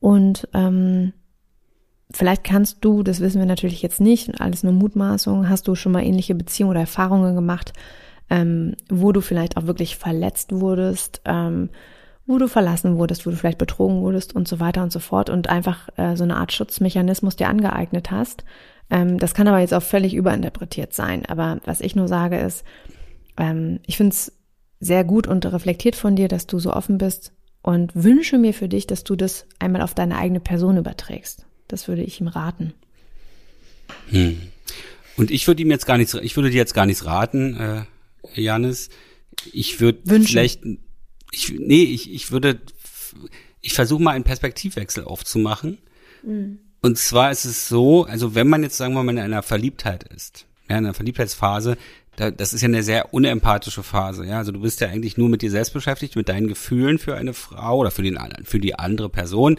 [0.00, 1.12] und ähm,
[2.10, 5.92] vielleicht kannst du, das wissen wir natürlich jetzt nicht, alles nur Mutmaßung, hast du schon
[5.92, 7.72] mal ähnliche Beziehungen oder Erfahrungen gemacht,
[8.30, 11.70] ähm, wo du vielleicht auch wirklich verletzt wurdest, ähm,
[12.26, 15.30] wo du verlassen wurdest, wo du vielleicht betrogen wurdest und so weiter und so fort
[15.30, 18.44] und einfach äh, so eine Art Schutzmechanismus dir angeeignet hast.
[18.92, 21.24] Ähm, das kann aber jetzt auch völlig überinterpretiert sein.
[21.24, 22.62] Aber was ich nur sage ist,
[23.38, 24.32] ähm, ich finde es
[24.80, 28.68] sehr gut und reflektiert von dir, dass du so offen bist und wünsche mir für
[28.68, 31.46] dich, dass du das einmal auf deine eigene Person überträgst.
[31.68, 32.74] Das würde ich ihm raten.
[34.10, 34.42] Hm.
[35.16, 37.84] Und ich würde ihm jetzt gar nichts, ich würde dir jetzt gar nichts raten, äh,
[38.34, 38.90] Janis.
[39.52, 40.64] Ich würde vielleicht,
[41.32, 42.60] ich, nee, ich, ich würde,
[43.62, 45.78] ich versuche mal einen Perspektivwechsel aufzumachen.
[46.22, 46.58] Mhm.
[46.82, 50.04] Und zwar ist es so, also wenn man jetzt sagen wir mal in einer Verliebtheit
[50.04, 51.76] ist, ja, in einer Verliebtheitsphase,
[52.16, 54.38] da, das ist ja eine sehr unempathische Phase, ja.
[54.38, 57.34] Also du bist ja eigentlich nur mit dir selbst beschäftigt, mit deinen Gefühlen für eine
[57.34, 59.56] Frau oder für den für die andere Person.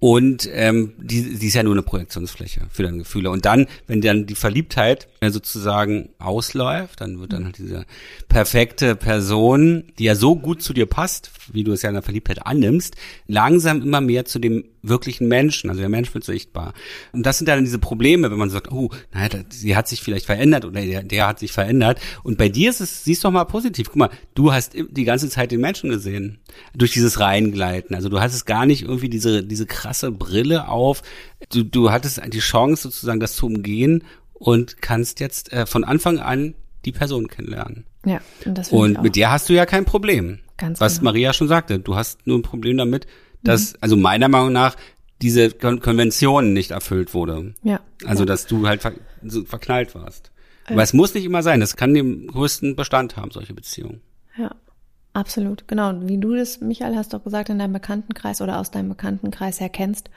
[0.00, 3.30] Und ähm, die, die ist ja nur eine Projektionsfläche für deine Gefühle.
[3.30, 7.84] Und dann, wenn dann die Verliebtheit sozusagen ausläuft, dann wird dann halt diese
[8.28, 12.04] perfekte Person, die ja so gut zu dir passt, wie du es ja in der
[12.04, 12.94] Verliebtheit annimmst,
[13.26, 15.70] langsam immer mehr zu dem wirklichen Menschen.
[15.70, 16.74] Also der Mensch wird sichtbar.
[17.12, 20.26] Und das sind dann diese Probleme, wenn man sagt, oh, naja, sie hat sich vielleicht
[20.26, 22.00] verändert oder der, der hat sich verändert.
[22.22, 23.88] Und bei dir ist es, siehst doch mal positiv.
[23.88, 26.38] Guck mal, du hast die ganze Zeit den Menschen gesehen.
[26.74, 27.94] Durch dieses Reingleiten.
[27.94, 31.02] Also du hast es gar nicht irgendwie diese, diese krasse Brille auf.
[31.50, 36.18] Du, du hattest die Chance sozusagen, das zu umgehen und kannst jetzt äh, von Anfang
[36.18, 37.84] an die Person kennenlernen.
[38.04, 40.38] Ja, und, das und mit der hast du ja kein Problem.
[40.56, 41.10] Ganz was genau.
[41.10, 43.06] Maria schon sagte, du hast nur ein Problem damit,
[43.42, 43.78] dass, mhm.
[43.80, 44.76] also meiner Meinung nach,
[45.22, 47.54] diese Kon Konvention nicht erfüllt wurde.
[47.62, 47.80] Ja.
[48.04, 48.26] Also, ja.
[48.26, 48.92] dass du halt ver
[49.24, 50.30] so verknallt warst.
[50.66, 50.74] Ja.
[50.74, 51.60] Aber es muss nicht immer sein.
[51.60, 54.00] Das kann den größten Bestand haben, solche Beziehungen.
[54.36, 54.54] Ja.
[55.14, 55.92] Absolut, genau.
[56.02, 59.68] Wie du das, Michael, hast doch gesagt, in deinem Bekanntenkreis oder aus deinem Bekanntenkreis her
[59.68, 60.10] kennst.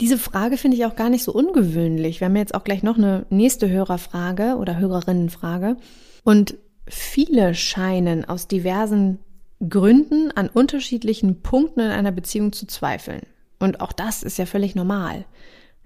[0.00, 2.20] Diese Frage finde ich auch gar nicht so ungewöhnlich.
[2.20, 5.76] Wir haben jetzt auch gleich noch eine nächste Hörerfrage oder Hörerinnenfrage.
[6.24, 6.56] Und
[6.88, 9.18] viele scheinen aus diversen
[9.68, 13.22] Gründen an unterschiedlichen Punkten in einer Beziehung zu zweifeln.
[13.58, 15.24] Und auch das ist ja völlig normal.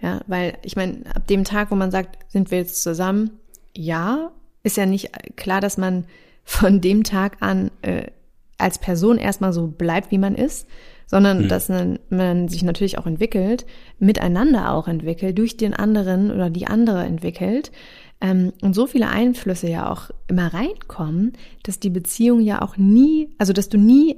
[0.01, 3.39] Ja, weil ich meine, ab dem Tag, wo man sagt, sind wir jetzt zusammen,
[3.75, 4.31] ja,
[4.63, 6.07] ist ja nicht klar, dass man
[6.45, 8.07] von dem Tag an äh,
[8.59, 10.67] als Person erstmal so bleibt, wie man ist,
[11.07, 11.49] sondern mhm.
[11.49, 13.67] dass man, man sich natürlich auch entwickelt,
[13.99, 17.71] miteinander auch entwickelt, durch den anderen oder die andere entwickelt
[18.27, 23.29] ähm, und so viele Einflüsse ja auch immer reinkommen, dass die Beziehung ja auch nie,
[23.39, 24.17] also dass du nie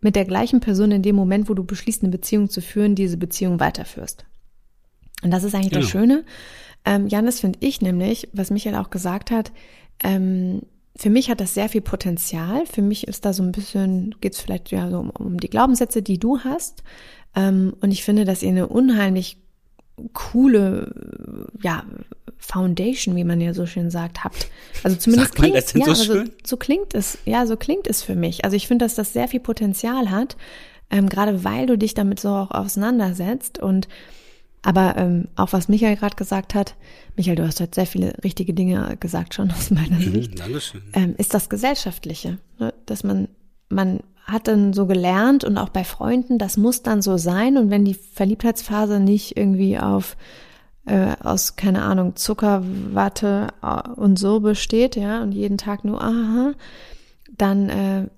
[0.00, 3.16] mit der gleichen Person in dem Moment, wo du beschließt, eine Beziehung zu führen, diese
[3.16, 4.24] Beziehung weiterführst.
[5.22, 5.82] Und das ist eigentlich genau.
[5.82, 6.24] das Schöne.
[6.84, 9.52] Ähm, Janis finde ich nämlich, was Michael auch gesagt hat,
[10.02, 10.62] ähm,
[10.94, 12.64] für mich hat das sehr viel Potenzial.
[12.64, 15.50] Für mich ist da so ein bisschen, geht es vielleicht ja so um, um, die
[15.50, 16.82] Glaubenssätze, die du hast.
[17.34, 19.36] Ähm, und ich finde, dass ihr eine unheimlich
[20.12, 21.84] coole, ja,
[22.38, 24.48] Foundation, wie man ja so schön sagt, habt.
[24.82, 27.86] Also zumindest sagt klingt, das denn ja, so, also so klingt es, ja, so klingt
[27.86, 28.44] es für mich.
[28.44, 30.36] Also ich finde, dass das sehr viel Potenzial hat,
[30.90, 33.88] ähm, gerade weil du dich damit so auch auseinandersetzt und
[34.62, 36.74] aber ähm, auch was Michael gerade gesagt hat,
[37.14, 40.82] Michael, du hast heute sehr viele richtige Dinge gesagt schon aus meiner mhm, Sicht, Dankeschön.
[40.92, 42.74] Ähm, ist das Gesellschaftliche, ne?
[42.84, 43.28] dass man,
[43.68, 47.70] man hat dann so gelernt und auch bei Freunden, das muss dann so sein und
[47.70, 50.16] wenn die Verliebtheitsphase nicht irgendwie auf
[50.84, 56.52] äh, aus keine Ahnung Zuckerwatte äh, und so besteht, ja und jeden Tag nur aha,
[57.36, 58.08] dann äh,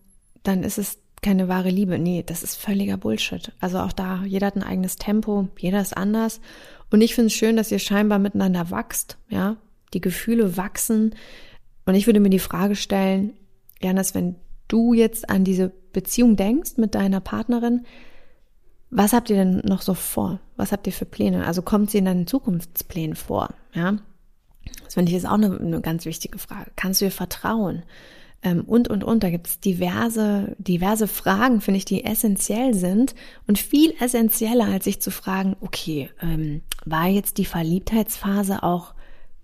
[0.42, 1.98] dann ist es keine wahre Liebe.
[1.98, 3.52] Nee, das ist völliger Bullshit.
[3.60, 6.40] Also auch da, jeder hat ein eigenes Tempo, jeder ist anders.
[6.90, 9.56] Und ich finde es schön, dass ihr scheinbar miteinander wachst, ja.
[9.94, 11.14] Die Gefühle wachsen.
[11.86, 13.32] Und ich würde mir die Frage stellen,
[13.80, 14.36] Janis, wenn
[14.68, 17.86] du jetzt an diese Beziehung denkst mit deiner Partnerin,
[18.90, 20.40] was habt ihr denn noch so vor?
[20.56, 21.46] Was habt ihr für Pläne?
[21.46, 23.96] Also kommt sie in deinen Zukunftsplänen vor, ja?
[24.84, 26.70] Das finde ich jetzt auch eine, eine ganz wichtige Frage.
[26.76, 27.82] Kannst du ihr vertrauen?
[28.42, 29.22] ähm, und, und, und.
[29.22, 33.14] Da gibt es diverse, diverse Fragen, finde ich, die essentiell sind
[33.46, 38.94] und viel essentieller, als sich zu fragen, okay, ähm, war jetzt die Verliebtheitsphase auch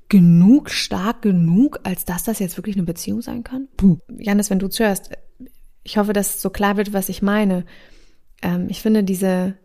[0.08, 3.68] genug, stark genug, als dass das jetzt wirklich eine Beziehung sein kann?
[4.18, 5.10] Janis, wenn du zuhörst,
[5.82, 7.64] ich hoffe, dass so klar wird, was ich meine.
[8.42, 9.56] Ähm, ich finde diese,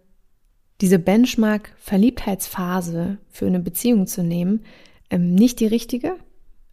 [0.82, 4.62] diese Benchmark-Verliebtheitsphase für eine Beziehung zu nehmen,
[5.10, 6.16] ähm, nicht die richtige.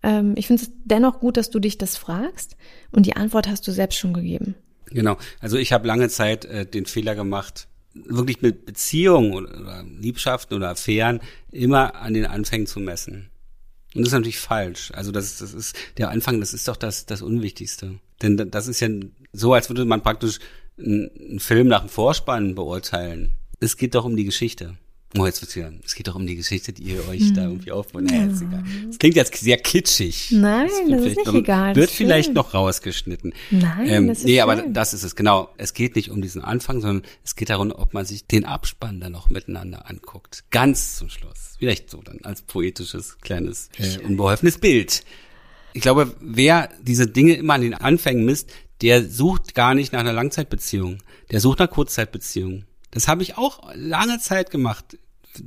[0.02, 2.56] Ähm, ich finde es dennoch gut, dass du dich das fragst
[2.92, 4.54] und die Antwort hast du selbst schon gegeben.
[4.86, 5.16] Genau.
[5.40, 10.70] Also ich habe lange Zeit äh, den Fehler gemacht, wirklich mit Beziehungen oder Liebschaften oder
[10.70, 13.30] Affären immer an den Anfängen zu messen.
[13.96, 14.92] Und das ist natürlich falsch.
[14.94, 17.98] Also das, das ist der Anfang, das ist doch das, das Unwichtigste.
[18.22, 18.88] Denn das ist ja
[19.32, 20.38] so, als würde man praktisch
[20.78, 23.32] einen Film nach dem Vorspann beurteilen.
[23.60, 24.76] Es geht doch um die Geschichte.
[25.16, 25.72] Oh, jetzt wird's wieder.
[25.84, 27.34] Es geht doch um die Geschichte, die ihr euch hm.
[27.34, 28.02] da irgendwie aufbaut.
[28.02, 28.64] Naja, ist egal.
[28.86, 30.32] Das klingt jetzt sehr kitschig.
[30.32, 31.76] Nein, das, das ist nicht noch, egal.
[31.76, 33.32] Wird vielleicht noch rausgeschnitten.
[33.50, 34.40] Nein, ähm, das ist Nee, schön.
[34.40, 35.48] aber das ist es, genau.
[35.56, 39.00] Es geht nicht um diesen Anfang, sondern es geht darum, ob man sich den Abspann
[39.00, 40.44] dann noch miteinander anguckt.
[40.50, 41.54] Ganz zum Schluss.
[41.58, 45.04] Vielleicht so dann als poetisches, kleines, äh, unbeholfenes Bild.
[45.72, 48.50] Ich glaube, wer diese Dinge immer an den Anfängen misst,
[48.82, 50.98] der sucht gar nicht nach einer Langzeitbeziehung.
[51.30, 52.64] Der sucht nach Kurzzeitbeziehung.
[52.90, 54.98] Das habe ich auch lange Zeit gemacht.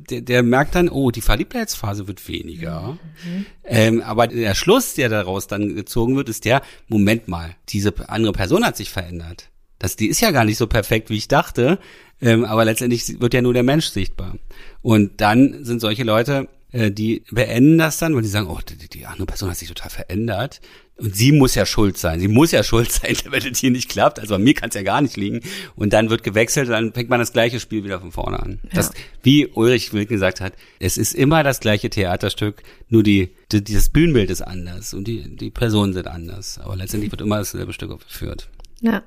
[0.10, 3.00] Der, der merkt dann, oh, die Verliebtheitsphase wird weniger.
[3.26, 3.46] Mhm.
[3.64, 8.34] Ähm, aber der Schluss, der daraus dann gezogen wird, ist der, Moment mal, diese andere
[8.34, 9.50] Person hat sich verändert.
[9.80, 11.80] Das, die ist ja gar nicht so perfekt, wie ich dachte.
[12.22, 14.36] Ähm, aber letztendlich wird ja nur der Mensch sichtbar.
[14.82, 18.90] Und dann sind solche Leute, äh, die beenden das dann, weil die sagen, oh, die,
[18.90, 20.62] die andere Person hat sich total verändert.
[21.00, 22.20] Und sie muss ja schuld sein.
[22.20, 24.20] Sie muss ja schuld sein, wenn es hier nicht klappt.
[24.20, 25.42] Also an mir kann es ja gar nicht liegen.
[25.76, 28.60] Und dann wird gewechselt und dann fängt man das gleiche Spiel wieder von vorne an.
[28.64, 28.70] Ja.
[28.76, 28.92] Das,
[29.24, 33.90] wie Ulrich Wild gesagt hat, es ist immer das gleiche Theaterstück, nur die, die, dieses
[33.90, 36.60] Bühnenbild ist anders und die, die Personen sind anders.
[36.60, 38.50] Aber letztendlich wird immer dasselbe Stück geführt.
[38.82, 39.04] Ja.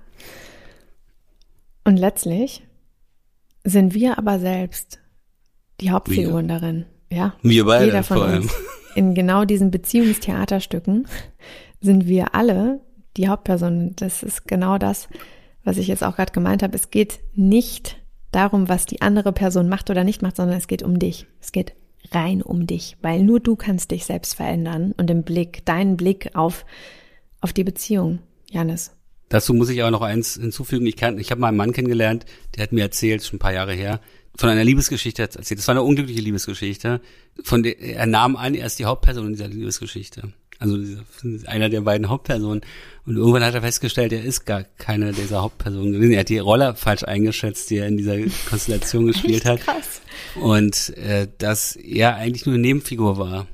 [1.85, 2.63] Und letztlich
[3.65, 5.01] sind wir aber selbst
[5.81, 6.59] die Hauptfiguren wir.
[6.59, 6.85] darin.
[7.11, 7.35] Ja.
[7.43, 8.43] Wir beide jeder von vor allem.
[8.43, 8.55] Uns.
[8.95, 11.07] In genau diesen Beziehungstheaterstücken
[11.83, 12.81] sind wir alle
[13.17, 13.95] die Hauptpersonen.
[13.97, 15.09] Das ist genau das,
[15.65, 16.77] was ich jetzt auch gerade gemeint habe.
[16.77, 17.99] Es geht nicht
[18.31, 21.27] darum, was die andere Person macht oder nicht macht, sondern es geht um dich.
[21.41, 21.75] Es geht
[22.11, 26.31] rein um dich, weil nur du kannst dich selbst verändern und im Blick, deinen Blick
[26.35, 26.65] auf,
[27.41, 28.93] auf die Beziehung, Janis.
[29.29, 30.85] Dazu muss ich aber noch eins hinzufügen.
[30.87, 33.55] Ich, kann, ich habe mal einen Mann kennengelernt, der hat mir erzählt, schon ein paar
[33.55, 34.01] Jahre her,
[34.35, 35.59] von einer Liebesgeschichte erzählt.
[35.59, 37.01] Das war eine unglückliche Liebesgeschichte.
[37.43, 40.33] Von der, er nahm an, er ist die Hauptperson in dieser Liebesgeschichte.
[40.63, 40.79] Also
[41.47, 42.63] einer der beiden Hauptpersonen.
[43.05, 46.13] Und irgendwann hat er festgestellt, er ist gar keine dieser Hauptpersonen.
[46.13, 48.17] Er hat die Rolle falsch eingeschätzt, die er in dieser
[48.49, 49.61] Konstellation gespielt hat.
[49.61, 50.01] Krass.
[50.41, 53.47] Und äh, dass er eigentlich nur eine Nebenfigur war,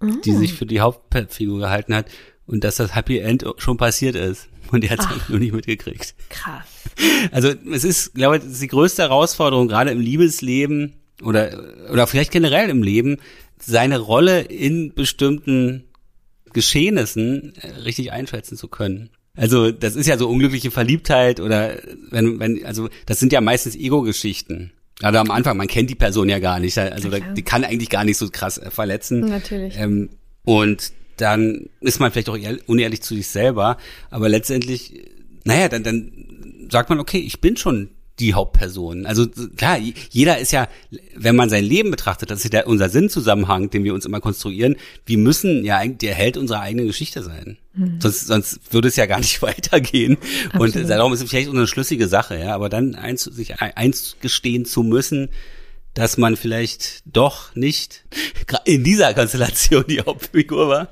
[0.00, 0.20] mhm.
[0.22, 2.06] die sich für die Hauptfigur gehalten hat
[2.46, 4.48] und dass das Happy End schon passiert ist.
[4.70, 6.14] Und er hat es halt nur nicht mitgekriegt.
[6.28, 6.66] Krass.
[7.30, 12.32] Also es ist, glaube ich, ist die größte Herausforderung, gerade im Liebesleben oder, oder vielleicht
[12.32, 13.18] generell im Leben,
[13.60, 15.84] seine Rolle in bestimmten
[16.52, 19.10] Geschehnissen äh, richtig einschätzen zu können.
[19.36, 21.76] Also das ist ja so unglückliche Verliebtheit oder
[22.10, 24.72] wenn, wenn, also das sind ja meistens Ego-Geschichten.
[24.98, 26.76] Gerade am Anfang, man kennt die Person ja gar nicht.
[26.76, 29.20] Also ja, die kann eigentlich gar nicht so krass äh, verletzen.
[29.20, 29.76] Natürlich.
[29.78, 30.10] Ähm,
[30.44, 33.76] und dann ist man vielleicht auch unehrlich zu sich selber,
[34.10, 35.04] aber letztendlich,
[35.44, 36.12] naja, dann, dann
[36.70, 39.06] sagt man, okay, ich bin schon die Hauptperson.
[39.06, 39.26] Also
[39.56, 39.78] klar,
[40.10, 40.68] jeder ist ja,
[41.14, 44.76] wenn man sein Leben betrachtet, das ist ja unser Sinnzusammenhang, den wir uns immer konstruieren.
[45.06, 47.58] Wir müssen ja eigentlich der Held unserer eigenen Geschichte sein.
[47.74, 48.00] Mhm.
[48.00, 50.18] Sonst, sonst würde es ja gar nicht weitergehen.
[50.52, 50.76] Absolut.
[50.76, 52.54] Und darum ist es vielleicht eine schlüssige Sache, ja.
[52.54, 55.28] Aber dann eins, sich eins gestehen zu müssen,
[55.94, 58.04] dass man vielleicht doch nicht
[58.64, 60.88] in dieser Konstellation die Hauptfigur war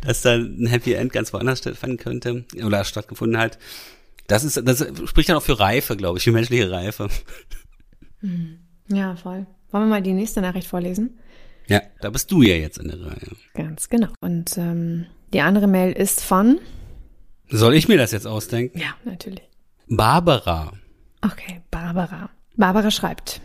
[0.00, 3.58] dass da ein Happy End ganz woanders stattfinden könnte oder stattgefunden hat.
[4.28, 7.08] Das ist, das spricht dann auch für Reife, glaube ich, für menschliche Reife.
[8.20, 8.58] Hm.
[8.88, 9.46] Ja, voll.
[9.70, 11.18] Wollen wir mal die nächste Nachricht vorlesen?
[11.66, 13.36] Ja, da bist du ja jetzt in der Reihe.
[13.54, 14.08] Ganz genau.
[14.20, 16.58] Und ähm, die andere Mail ist von.
[17.48, 18.78] Soll ich mir das jetzt ausdenken?
[18.78, 19.42] Ja, natürlich.
[19.88, 20.72] Barbara.
[21.22, 22.30] Okay, Barbara.
[22.56, 23.40] Barbara schreibt.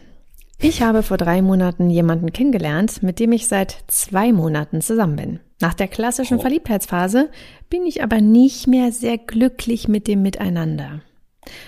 [0.60, 5.40] Ich habe vor drei Monaten jemanden kennengelernt, mit dem ich seit zwei Monaten zusammen bin.
[5.64, 6.42] Nach der klassischen oh.
[6.42, 7.30] Verliebtheitsphase
[7.70, 11.02] bin ich aber nicht mehr sehr glücklich mit dem Miteinander.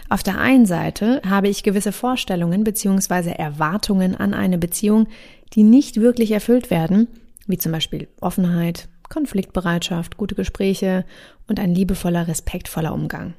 [0.10, 3.32] Auf der einen Seite habe ich gewisse Vorstellungen bzw.
[3.32, 5.08] Erwartungen an eine Beziehung,
[5.54, 7.08] die nicht wirklich erfüllt werden,
[7.48, 11.06] wie zum Beispiel Offenheit, Konfliktbereitschaft, gute Gespräche
[11.48, 13.34] und ein liebevoller, respektvoller Umgang.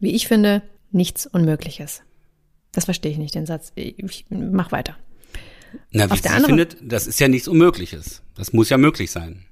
[0.00, 2.00] Wie ich finde, nichts Unmögliches.
[2.72, 3.72] Das verstehe ich nicht, den Satz.
[3.74, 4.96] Ich mach weiter.
[5.90, 6.46] Na, wie Auf sie andere...
[6.46, 8.22] findet, das ist ja nichts Unmögliches.
[8.34, 9.44] Das muss ja möglich sein.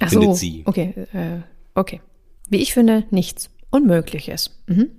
[0.00, 0.62] Ach findet so, sie.
[0.66, 1.42] Okay, äh,
[1.74, 2.00] okay.
[2.48, 4.56] Wie ich finde, nichts Unmögliches.
[4.66, 4.90] Mhm.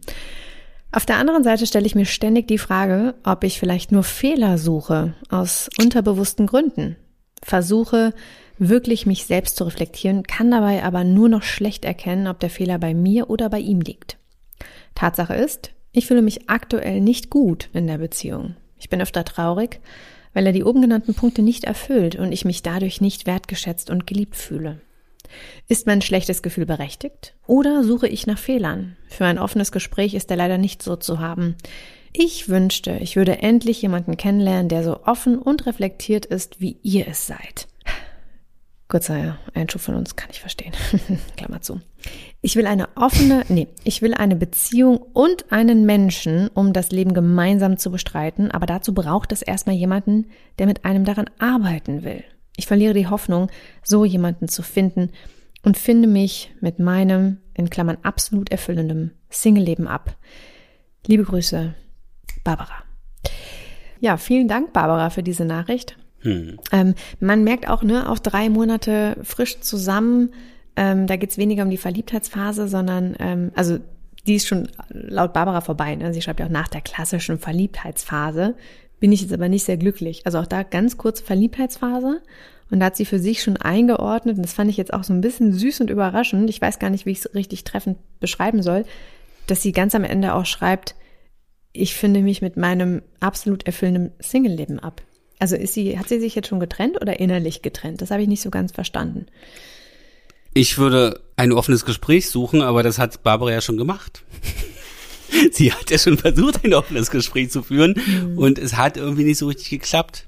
[0.91, 4.58] Auf der anderen Seite stelle ich mir ständig die Frage, ob ich vielleicht nur Fehler
[4.58, 6.95] suche aus unterbewussten Gründen.
[7.43, 8.13] Versuche
[8.58, 12.79] wirklich mich selbst zu reflektieren, kann dabei aber nur noch schlecht erkennen, ob der Fehler
[12.79, 14.17] bei mir oder bei ihm liegt.
[14.95, 18.55] Tatsache ist, ich fühle mich aktuell nicht gut in der Beziehung.
[18.77, 19.79] Ich bin öfter traurig,
[20.36, 24.06] weil er die oben genannten Punkte nicht erfüllt und ich mich dadurch nicht wertgeschätzt und
[24.06, 24.82] geliebt fühle.
[25.67, 27.34] Ist mein schlechtes Gefühl berechtigt?
[27.48, 28.95] Oder suche ich nach Fehlern?
[29.08, 31.56] Für ein offenes Gespräch ist er leider nicht so zu haben.
[32.13, 37.08] Ich wünschte, ich würde endlich jemanden kennenlernen, der so offen und reflektiert ist, wie ihr
[37.08, 37.67] es seid.
[38.88, 40.74] Kurzer Einschub von uns, kann ich verstehen.
[41.38, 41.82] Klammer zu.
[42.45, 47.15] Ich will eine offene, nee, ich will eine Beziehung und einen Menschen, um das Leben
[47.15, 50.27] gemeinsam zu bestreiten, aber dazu braucht es erstmal jemanden,
[50.60, 52.23] der mit einem daran arbeiten will.
[52.55, 53.49] Ich verliere die Hoffnung,
[53.84, 55.10] so jemanden zu finden
[55.63, 60.15] und finde mich mit meinem, in Klammern absolut erfüllendem Single-Leben ab.
[61.08, 61.73] Liebe Grüße,
[62.43, 62.84] Barbara.
[64.01, 65.97] Ja, vielen Dank, Barbara, für diese Nachricht.
[66.19, 66.60] Hm.
[66.71, 70.29] Ähm, man merkt auch, ne, auch drei Monate frisch zusammen,
[70.75, 73.79] ähm, da geht's weniger um die Verliebtheitsphase, sondern, ähm, also
[74.27, 75.95] die ist schon laut Barbara vorbei.
[75.95, 76.13] Ne?
[76.13, 78.55] Sie schreibt ja auch nach der klassischen Verliebtheitsphase
[78.99, 80.25] bin ich jetzt aber nicht sehr glücklich.
[80.25, 82.21] Also auch da ganz kurze Verliebtheitsphase.
[82.71, 85.13] Und da hat sie für sich schon eingeordnet, und das fand ich jetzt auch so
[85.13, 88.63] ein bisschen süß und überraschend, ich weiß gar nicht, wie ich es richtig treffend beschreiben
[88.63, 88.85] soll,
[89.45, 90.95] dass sie ganz am Ende auch schreibt,
[91.73, 95.03] ich finde mich mit meinem absolut erfüllenden Single-Leben ab.
[95.38, 98.01] Also ist sie, hat sie sich jetzt schon getrennt oder innerlich getrennt?
[98.01, 99.27] Das habe ich nicht so ganz verstanden.
[100.58, 104.24] Ich würde ein offenes Gespräch suchen, aber das hat Barbara ja schon gemacht.
[105.52, 108.38] sie hat ja schon versucht, ein offenes Gespräch zu führen mhm.
[108.38, 110.28] und es hat irgendwie nicht so richtig geklappt.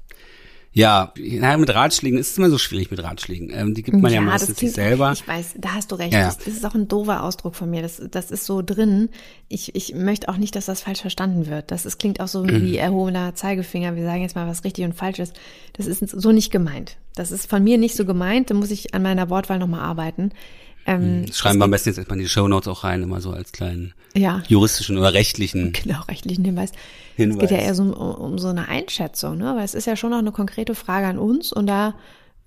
[0.72, 3.50] Ja, naja, mit Ratschlägen ist es immer so schwierig mit Ratschlägen.
[3.52, 5.12] Ähm, die gibt man ja, ja meistens sich selber.
[5.12, 6.12] Ich weiß, da hast du recht.
[6.12, 6.26] Ja, ja.
[6.26, 7.82] Das, das, ist auch ein doofer Ausdruck von mir.
[7.82, 9.08] Das, das ist so drin.
[9.48, 11.70] Ich, ich möchte auch nicht, dass das falsch verstanden wird.
[11.70, 12.62] Das, das klingt auch so mhm.
[12.62, 13.96] wie erhobener Zeigefinger.
[13.96, 15.34] Wir sagen jetzt mal, was richtig und falsch ist.
[15.72, 16.96] Das ist so nicht gemeint.
[17.14, 18.50] Das ist von mir nicht so gemeint.
[18.50, 20.30] Da muss ich an meiner Wortwahl nochmal arbeiten.
[20.88, 23.20] Ähm, hm, Schreiben wir am besten jetzt erstmal in die Show Notes auch rein, immer
[23.20, 24.42] so als kleinen ja.
[24.48, 25.74] juristischen oder rechtlichen.
[25.82, 26.72] Genau, rechtlichen Hinweis.
[27.14, 27.36] Hinweis.
[27.36, 29.54] Es geht ja eher so um, um, so eine Einschätzung, ne?
[29.54, 31.94] Weil es ist ja schon noch eine konkrete Frage an uns und da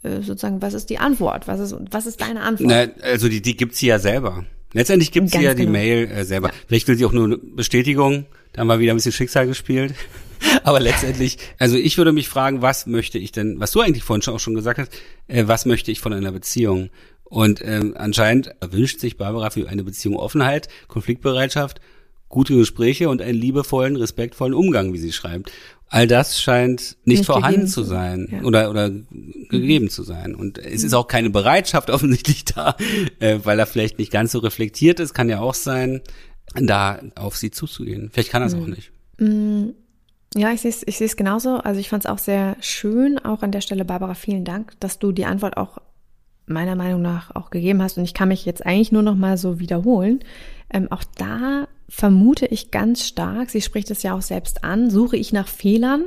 [0.02, 1.48] äh, sozusagen, was ist die Antwort?
[1.48, 2.70] Was ist, was ist deine Antwort?
[2.70, 4.44] Na, also die, die gibt sie ja selber.
[4.74, 5.66] Letztendlich gibt sie ja genau.
[5.66, 6.48] die Mail äh, selber.
[6.48, 6.54] Ja.
[6.68, 8.26] Vielleicht will sie auch nur eine Bestätigung.
[8.54, 9.94] Da haben wir wieder ein bisschen Schicksal gespielt.
[10.64, 14.24] Aber letztendlich, also ich würde mich fragen, was möchte ich denn, was du eigentlich vorhin
[14.24, 14.92] schon auch schon gesagt hast,
[15.28, 16.90] äh, was möchte ich von einer Beziehung?
[17.32, 21.80] Und ähm, anscheinend wünscht sich Barbara für eine Beziehung Offenheit, Konfliktbereitschaft,
[22.28, 25.50] gute Gespräche und einen liebevollen, respektvollen Umgang, wie sie schreibt.
[25.88, 28.42] All das scheint nicht, nicht vorhanden zu sein ja.
[28.42, 30.36] oder oder gegeben zu sein.
[30.36, 32.76] Und es ist auch keine Bereitschaft offensichtlich da,
[33.20, 36.02] äh, weil er vielleicht nicht ganz so reflektiert ist, kann ja auch sein,
[36.54, 38.10] da auf sie zuzugehen.
[38.12, 38.62] Vielleicht kann er es mhm.
[38.62, 38.92] auch nicht.
[39.20, 39.74] Mhm.
[40.36, 41.60] Ja, ich sehe es ich sehe es genauso.
[41.60, 45.00] Also ich fand es auch sehr schön, auch an der Stelle, Barbara, vielen Dank, dass
[45.00, 45.78] du die Antwort auch
[46.46, 47.98] meiner Meinung nach auch gegeben hast.
[47.98, 50.20] Und ich kann mich jetzt eigentlich nur noch mal so wiederholen.
[50.74, 55.18] Ähm, auch da vermute ich ganz stark, sie spricht es ja auch selbst an, suche
[55.18, 56.06] ich nach Fehlern,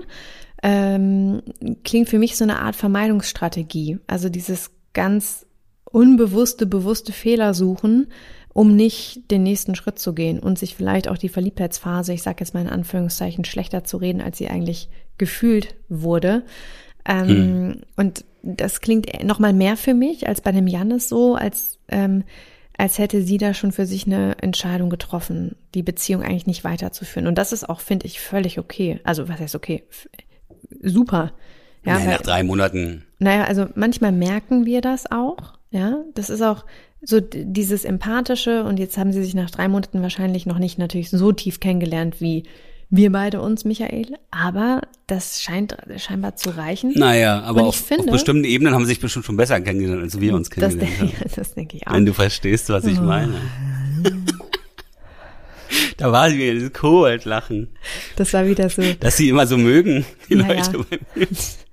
[0.62, 1.42] ähm,
[1.84, 3.98] klingt für mich so eine Art Vermeidungsstrategie.
[4.06, 5.46] Also dieses ganz
[5.84, 8.08] unbewusste, bewusste Fehler suchen,
[8.54, 12.38] um nicht den nächsten Schritt zu gehen und sich vielleicht auch die Verliebtheitsphase, ich sage
[12.40, 16.44] jetzt mal in Anführungszeichen, schlechter zu reden, als sie eigentlich gefühlt wurde.
[17.04, 17.80] Ähm, hm.
[17.96, 22.24] Und das klingt noch mal mehr für mich als bei dem Jannis so, als ähm,
[22.76, 27.28] als hätte sie da schon für sich eine Entscheidung getroffen, die Beziehung eigentlich nicht weiterzuführen.
[27.28, 29.00] Und das ist auch, finde ich, völlig okay.
[29.04, 29.84] Also was heißt okay?
[30.82, 31.32] Super.
[31.84, 33.04] Ja, naja, weil, nach drei Monaten.
[33.18, 35.54] Naja, also manchmal merken wir das auch.
[35.70, 36.64] Ja, das ist auch
[37.00, 38.64] so dieses empathische.
[38.64, 42.20] Und jetzt haben sie sich nach drei Monaten wahrscheinlich noch nicht natürlich so tief kennengelernt
[42.20, 42.44] wie
[42.96, 46.92] wir beide uns, Michael, aber das scheint scheinbar zu reichen.
[46.94, 50.20] Naja, aber auf, finde, auf, bestimmten Ebenen haben sie sich bestimmt schon besser kennengelernt, als
[50.20, 51.32] wir uns kennengelernt das, haben.
[51.34, 51.92] das denke ich auch.
[51.92, 53.02] Wenn du verstehst, was ich oh.
[53.02, 53.34] meine.
[55.96, 57.68] da war sie wieder dieses Kobold-Lachen.
[58.16, 58.82] Das war wieder so.
[59.00, 60.64] Dass sie immer so mögen, die naja.
[60.66, 61.26] Leute bei mir.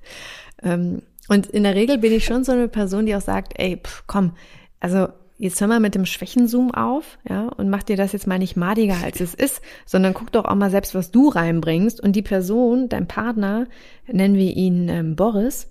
[0.64, 3.78] ähm, und in der Regel bin ich schon so eine Person, die auch sagt, ey,
[3.78, 4.34] pff, komm,
[4.80, 5.10] also
[5.42, 8.56] jetzt hör mal mit dem Schwächenzoom auf, ja, und mach dir das jetzt mal nicht
[8.56, 12.00] madiger, als es ist, sondern guck doch auch mal selbst, was du reinbringst.
[12.00, 13.66] Und die Person, dein Partner,
[14.06, 15.68] nennen wir ihn ähm, Boris,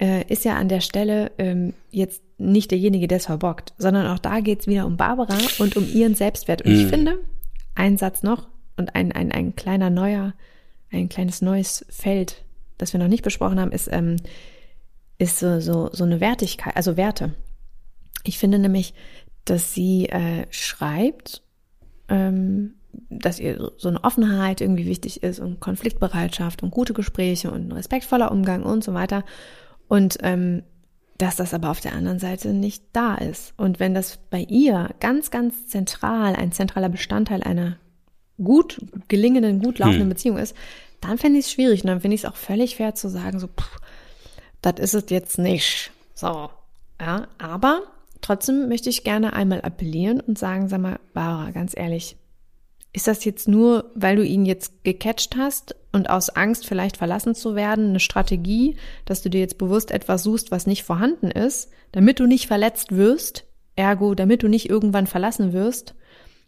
[0.00, 4.20] äh, ist ja an der Stelle ähm, jetzt nicht derjenige, der es verbockt, sondern auch
[4.20, 6.62] da geht's wieder um Barbara und um ihren Selbstwert.
[6.62, 6.78] Und mhm.
[6.78, 7.18] ich finde,
[7.74, 10.32] ein Satz noch und ein, ein, ein kleiner neuer,
[10.92, 12.44] ein kleines neues Feld,
[12.78, 14.16] das wir noch nicht besprochen haben, ist, ähm,
[15.18, 17.32] ist so, so, so eine Wertigkeit, also Werte.
[18.24, 18.94] Ich finde nämlich,
[19.44, 21.42] dass sie äh, schreibt,
[22.08, 22.74] ähm,
[23.08, 27.72] dass ihr so eine Offenheit irgendwie wichtig ist und Konfliktbereitschaft und gute Gespräche und ein
[27.72, 29.24] respektvoller Umgang und so weiter.
[29.88, 30.62] Und ähm,
[31.18, 33.54] dass das aber auf der anderen Seite nicht da ist.
[33.56, 37.76] Und wenn das bei ihr ganz, ganz zentral, ein zentraler Bestandteil einer
[38.42, 40.08] gut gelingenden, gut laufenden hm.
[40.08, 40.56] Beziehung ist,
[41.00, 41.82] dann fände ich es schwierig.
[41.82, 43.48] Und dann finde ich es auch völlig fair zu sagen, so,
[44.62, 45.92] das ist es jetzt nicht.
[46.14, 46.50] So,
[47.00, 47.82] ja, aber
[48.22, 52.16] trotzdem möchte ich gerne einmal appellieren und sagen, sag mal, Barbara, ganz ehrlich,
[52.94, 57.34] ist das jetzt nur, weil du ihn jetzt gecatcht hast und aus Angst vielleicht verlassen
[57.34, 61.70] zu werden, eine Strategie, dass du dir jetzt bewusst etwas suchst, was nicht vorhanden ist,
[61.92, 63.44] damit du nicht verletzt wirst,
[63.76, 65.94] ergo, damit du nicht irgendwann verlassen wirst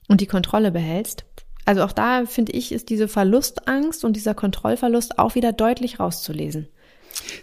[0.08, 1.24] und die Kontrolle behältst?
[1.64, 6.68] Also auch da finde ich, ist diese Verlustangst und dieser Kontrollverlust auch wieder deutlich rauszulesen.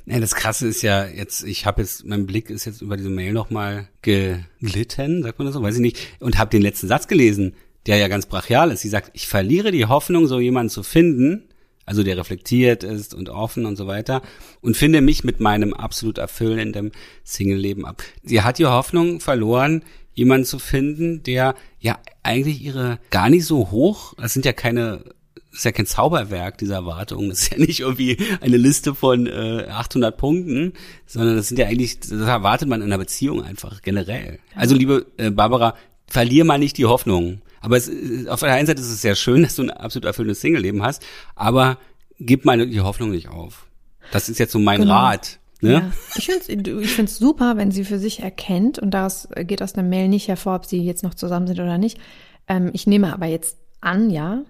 [0.05, 3.09] Nee, das Krasse ist ja jetzt, ich habe jetzt, mein Blick ist jetzt über diese
[3.09, 7.07] Mail nochmal geglitten, sagt man das so, weiß ich nicht, und habe den letzten Satz
[7.07, 7.55] gelesen,
[7.85, 8.81] der ja ganz brachial ist.
[8.81, 11.47] Sie sagt, ich verliere die Hoffnung, so jemanden zu finden,
[11.85, 14.21] also der reflektiert ist und offen und so weiter,
[14.61, 16.91] und finde mich mit meinem absolut erfüllenden
[17.23, 18.03] Single-Leben ab.
[18.23, 23.71] Sie hat die Hoffnung verloren, jemanden zu finden, der ja eigentlich ihre gar nicht so
[23.71, 25.03] hoch, das sind ja keine
[25.51, 27.29] ist ja kein Zauberwerk, diese Erwartung.
[27.29, 30.73] Das ist ja nicht irgendwie eine Liste von äh, 800 Punkten,
[31.05, 34.39] sondern das sind ja eigentlich, das erwartet man in einer Beziehung einfach generell.
[34.55, 35.75] Also liebe äh, Barbara,
[36.07, 37.41] verlier mal nicht die Hoffnung.
[37.59, 37.89] Aber es,
[38.27, 41.03] auf der einen Seite ist es sehr schön, dass du ein absolut erfüllendes Single-Leben hast,
[41.35, 41.77] aber
[42.19, 43.67] gib mal die Hoffnung nicht auf.
[44.11, 44.93] Das ist jetzt so mein genau.
[44.93, 45.39] Rat.
[45.61, 45.73] Ne?
[45.73, 45.91] Ja.
[46.15, 49.73] Ich finde es ich find's super, wenn sie für sich erkennt, und daraus geht aus
[49.73, 51.99] der Mail nicht hervor, ob sie jetzt noch zusammen sind oder nicht.
[52.47, 54.41] Ähm, ich nehme aber jetzt an, ja,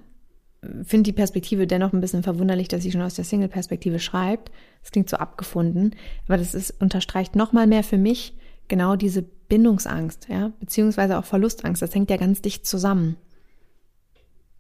[0.84, 4.52] finde die Perspektive dennoch ein bisschen verwunderlich, dass sie schon aus der Single-Perspektive schreibt.
[4.82, 5.96] Das klingt so abgefunden,
[6.28, 8.34] aber das ist, unterstreicht nochmal mehr für mich
[8.68, 11.82] genau diese Bindungsangst, ja, beziehungsweise auch Verlustangst.
[11.82, 13.18] Das hängt ja ganz dicht zusammen.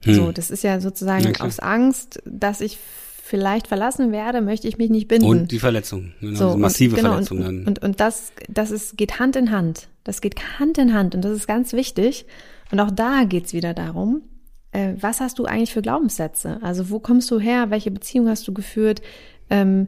[0.03, 0.15] Hm.
[0.15, 2.77] So, das ist ja sozusagen ja, aus Angst, dass ich
[3.23, 5.27] vielleicht verlassen werde, möchte ich mich nicht binden.
[5.27, 7.59] Und die Verletzung, genau, so, massive und, genau, Verletzung dann.
[7.59, 9.87] Und, und, und das, das ist, geht Hand in Hand.
[10.03, 12.25] Das geht Hand in Hand und das ist ganz wichtig.
[12.71, 14.23] Und auch da geht's wieder darum,
[14.71, 16.59] äh, was hast du eigentlich für Glaubenssätze?
[16.61, 17.69] Also wo kommst du her?
[17.69, 19.01] Welche Beziehung hast du geführt?
[19.49, 19.87] Ähm,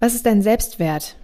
[0.00, 1.16] was ist dein Selbstwert?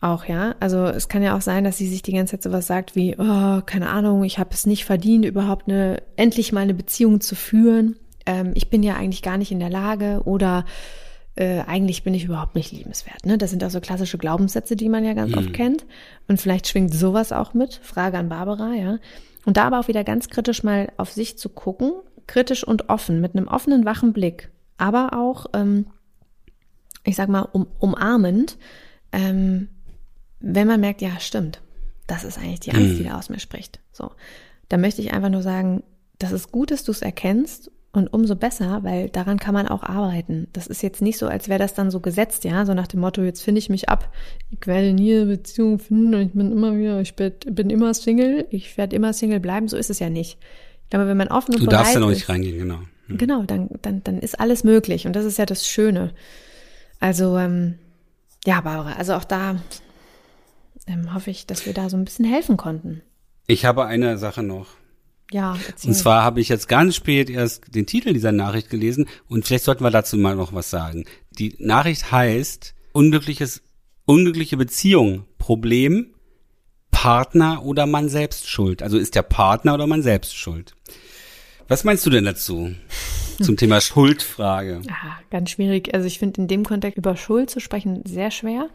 [0.00, 0.54] Auch, ja.
[0.60, 3.16] Also es kann ja auch sein, dass sie sich die ganze Zeit sowas sagt wie,
[3.18, 7.34] oh, keine Ahnung, ich habe es nicht verdient, überhaupt eine, endlich mal eine Beziehung zu
[7.34, 7.96] führen.
[8.24, 10.64] Ähm, ich bin ja eigentlich gar nicht in der Lage oder
[11.36, 13.26] äh, eigentlich bin ich überhaupt nicht liebenswert.
[13.26, 13.36] Ne?
[13.36, 15.38] Das sind auch so klassische Glaubenssätze, die man ja ganz mhm.
[15.38, 15.84] oft kennt.
[16.28, 17.80] Und vielleicht schwingt sowas auch mit.
[17.82, 18.98] Frage an Barbara, ja.
[19.44, 21.92] Und da aber auch wieder ganz kritisch mal auf sich zu gucken,
[22.26, 25.86] kritisch und offen, mit einem offenen, wachen Blick, aber auch, ähm,
[27.04, 28.58] ich sag mal, um, umarmend,
[29.12, 29.68] ähm,
[30.40, 31.60] wenn man merkt, ja, stimmt,
[32.06, 33.08] das ist eigentlich die Angst, die mhm.
[33.08, 33.80] da aus mir spricht.
[33.92, 34.12] So,
[34.68, 35.82] da möchte ich einfach nur sagen,
[36.18, 39.82] das ist gut, dass du es erkennst und umso besser, weil daran kann man auch
[39.82, 40.46] arbeiten.
[40.52, 43.00] Das ist jetzt nicht so, als wäre das dann so gesetzt, ja, so nach dem
[43.00, 44.12] Motto, jetzt finde ich mich ab,
[44.50, 48.46] ich werde nie eine Beziehung finden und ich bin immer wieder, ich bin immer Single,
[48.50, 50.38] ich werde immer Single bleiben, so ist es ja nicht.
[50.84, 52.78] Ich glaube, wenn man offen und Du darfst ja noch nicht reingehen, genau.
[53.08, 53.18] Mhm.
[53.18, 56.12] Genau, dann, dann, dann ist alles möglich und das ist ja das Schöne.
[57.00, 57.74] Also, ähm,
[58.46, 59.56] ja, Barbara, also auch da
[60.86, 63.02] ähm, hoffe ich, dass wir da so ein bisschen helfen konnten.
[63.46, 64.68] Ich habe eine Sache noch.
[65.32, 65.90] Ja, erzähl.
[65.90, 69.64] Und zwar habe ich jetzt ganz spät erst den Titel dieser Nachricht gelesen und vielleicht
[69.64, 71.04] sollten wir dazu mal noch was sagen.
[71.30, 73.62] Die Nachricht heißt unglückliches,
[74.06, 76.14] unglückliche Beziehung, Problem,
[76.90, 78.82] Partner oder man selbst schuld.
[78.82, 80.74] Also ist der Partner oder man selbst schuld.
[81.68, 82.74] Was meinst du denn dazu?
[83.40, 84.82] Zum Thema Schuldfrage.
[84.86, 85.94] Ja, ganz schwierig.
[85.94, 88.68] Also ich finde in dem Kontext über Schuld zu sprechen sehr schwer.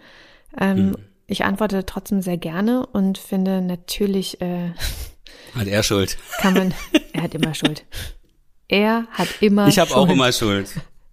[0.59, 0.95] Ähm, hm.
[1.27, 4.71] Ich antworte trotzdem sehr gerne und finde natürlich äh,
[5.53, 6.17] hat er Schuld?
[6.39, 6.73] Kann man,
[7.13, 7.85] er hat immer Schuld.
[8.67, 10.69] Er hat immer Ich habe auch immer Schuld.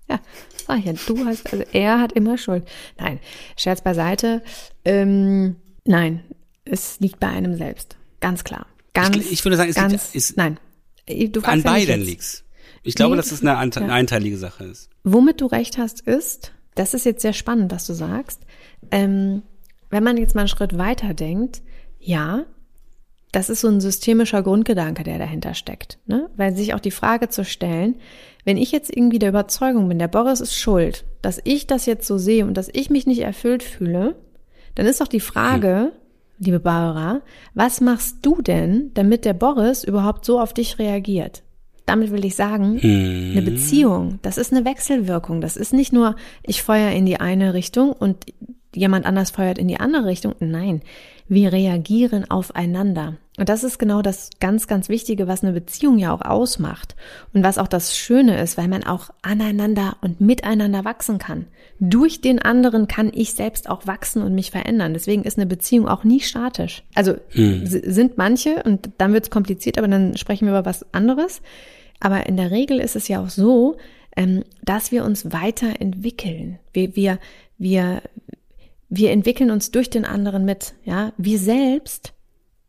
[0.09, 0.20] Ja,
[0.66, 2.66] sag ich ja, du hast, also er hat immer Schuld.
[2.99, 3.20] Nein,
[3.57, 4.43] Scherz beiseite.
[4.85, 6.25] Ähm, nein,
[6.64, 7.97] es liegt bei einem selbst.
[8.20, 8.66] Ganz klar.
[8.95, 10.59] Ganz, ich, ich würde sagen, es ganz, liegt, ist, nein.
[11.07, 12.45] Du an beiden liegt's.
[12.83, 13.89] Ich glaube, nee, dass es eine, eine ja.
[13.89, 14.91] einteilige Sache ist.
[15.05, 18.41] Womit du recht hast, ist, das ist jetzt sehr spannend, was du sagst.
[18.91, 19.43] Ähm,
[19.91, 21.62] wenn man jetzt mal einen Schritt weiter denkt,
[21.99, 22.45] ja,
[23.33, 25.99] das ist so ein systemischer Grundgedanke, der dahinter steckt.
[26.07, 26.28] Ne?
[26.37, 27.97] Weil sich auch die Frage zu stellen,
[28.45, 32.07] wenn ich jetzt irgendwie der Überzeugung bin, der Boris ist schuld, dass ich das jetzt
[32.07, 34.16] so sehe und dass ich mich nicht erfüllt fühle,
[34.74, 36.45] dann ist auch die Frage, hm.
[36.45, 37.22] liebe Barbara,
[37.55, 41.43] was machst du denn, damit der Boris überhaupt so auf dich reagiert?
[41.87, 43.33] Damit will ich sagen, hm.
[43.33, 45.41] eine Beziehung, das ist eine Wechselwirkung.
[45.41, 48.26] Das ist nicht nur, ich feuer in die eine Richtung und
[48.74, 50.35] jemand anders feuert in die andere Richtung.
[50.41, 50.83] Nein,
[51.28, 53.16] wir reagieren aufeinander.
[53.39, 56.97] Und das ist genau das ganz, ganz Wichtige, was eine Beziehung ja auch ausmacht
[57.33, 61.47] und was auch das Schöne ist, weil man auch aneinander und miteinander wachsen kann.
[61.80, 64.93] Durch den anderen kann ich selbst auch wachsen und mich verändern.
[64.93, 66.83] Deswegen ist eine Beziehung auch nie statisch.
[66.95, 67.62] Also hm.
[67.64, 71.41] sind manche, und dann wird es kompliziert, aber dann sprechen wir über was anderes.
[72.01, 73.78] Aber in der Regel ist es ja auch so,
[74.14, 76.59] ähm, dass wir uns weiterentwickeln.
[76.74, 77.18] Wir, wir,
[77.57, 78.03] wir,
[78.91, 80.74] wir entwickeln uns durch den anderen mit.
[80.85, 82.12] Ja, wir selbst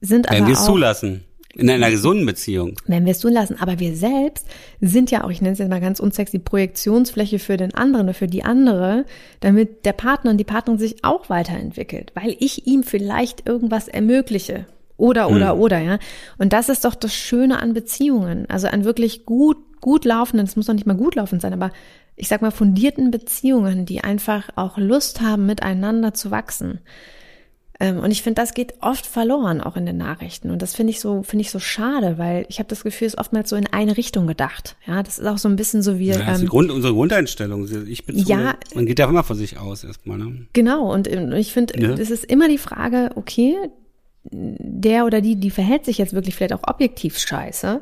[0.04, 1.24] sind Wenn aber wir es zulassen.
[1.56, 2.80] In einer gesunden Beziehung.
[2.88, 3.58] wenn wir es zulassen.
[3.60, 4.48] Aber wir selbst
[4.82, 8.16] sind ja auch, ich nenne es jetzt mal ganz unsexy, Projektionsfläche für den anderen oder
[8.16, 9.06] für die andere,
[9.40, 14.66] damit der Partner und die Partnerin sich auch weiterentwickelt, weil ich ihm vielleicht irgendwas ermögliche.
[14.98, 16.00] Oder, oder, oder, ja.
[16.40, 18.50] Und das ist doch das Schöne an Beziehungen.
[18.50, 21.72] Also an wirklich gut, gut laufenden, es muss doch nicht mal gut laufend sein, aber
[22.16, 26.80] ich sag mal fundierten Beziehungen, die einfach auch Lust haben, miteinander zu wachsen.
[27.84, 30.52] Ähm, Und ich finde, das geht oft verloren, auch in den Nachrichten.
[30.52, 33.16] Und das finde ich so, finde ich so schade, weil ich habe das Gefühl, es
[33.16, 34.78] ist oftmals so in eine Richtung gedacht.
[34.88, 36.08] Ja, das ist auch so ein bisschen so wie.
[36.08, 37.68] Ja, das ist ähm, Grund, unsere Grundeinstellung.
[37.88, 38.56] Ich bin Ja.
[38.74, 40.18] man geht ja immer von sich aus erstmal.
[40.18, 40.48] Ne?
[40.54, 41.90] Genau, und ähm, ich finde, Ja.
[41.92, 43.56] es ist immer die Frage, okay,
[44.32, 47.82] der oder die, die verhält sich jetzt wirklich vielleicht auch objektiv scheiße,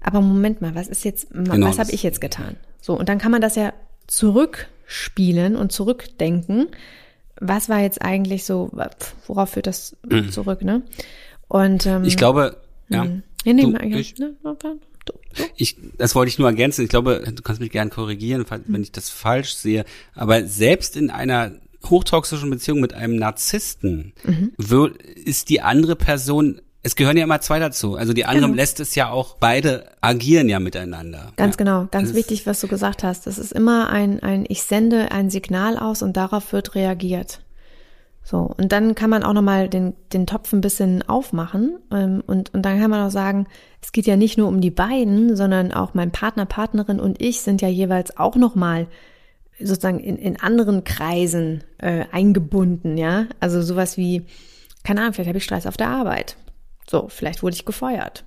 [0.00, 2.56] aber Moment mal, was ist jetzt, Genau, was habe ich jetzt getan?
[2.80, 3.72] So, und dann kann man das ja
[4.08, 6.66] zurückspielen und zurückdenken.
[7.40, 8.70] Was war jetzt eigentlich so,
[9.26, 9.96] worauf führt das
[10.30, 10.82] zurück, ne?
[11.48, 12.08] Und ähm, Mhm.
[12.08, 12.56] Ich glaube,
[12.88, 13.04] ja.
[13.44, 14.34] ja, nee, du, ich- ne.
[15.54, 16.82] Ich, das wollte ich nur ergänzen.
[16.82, 19.84] Ich glaube, du kannst mich gern korrigieren, wenn ich das falsch sehe.
[20.14, 21.52] Aber selbst in einer
[21.84, 24.12] hochtoxischen Beziehung mit einem Narzissten
[24.58, 27.96] wür- ist die andere Person, es gehören ja immer zwei dazu.
[27.96, 28.56] Also die andere Genau.
[28.56, 31.32] lässt es ja auch, beide agieren ja miteinander.
[31.34, 31.58] Ganz ja.
[31.58, 33.26] genau, ganz Das wichtig, was du gesagt hast.
[33.26, 37.40] Das ist immer ein, ein, ich sende ein Signal aus und darauf wird reagiert.
[38.22, 42.54] So, und dann kann man auch nochmal den, den Topf ein bisschen aufmachen ähm, und,
[42.54, 43.48] und dann kann man auch sagen,
[43.82, 47.40] es geht ja nicht nur um die beiden, sondern auch mein Partner, Partnerin und ich
[47.40, 48.86] sind ja jeweils auch nochmal
[49.58, 53.26] sozusagen in, in anderen Kreisen äh, eingebunden, ja.
[53.40, 54.26] Also sowas wie,
[54.84, 56.36] keine Ahnung, vielleicht habe ich Stress auf der Arbeit.
[56.88, 58.24] So, vielleicht wurde ich gefeuert.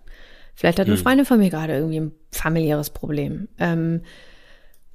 [0.55, 3.47] Vielleicht hat eine Freundin von mir gerade irgendwie ein familiäres Problem.
[3.59, 4.01] Ähm,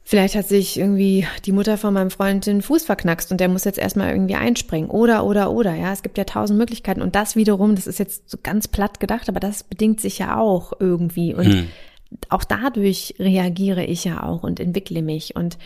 [0.02, 3.64] vielleicht hat sich irgendwie die Mutter von meinem Freund den Fuß verknackst und der muss
[3.64, 4.90] jetzt erstmal irgendwie einspringen.
[4.90, 5.90] Oder, oder, oder, ja.
[5.90, 7.00] Es gibt ja tausend Möglichkeiten.
[7.00, 10.38] Und das wiederum, das ist jetzt so ganz platt gedacht, aber das bedingt sich ja
[10.38, 11.32] auch irgendwie.
[11.32, 11.68] Und
[12.28, 15.34] auch dadurch reagiere ich ja auch und entwickle mich.
[15.34, 15.56] Und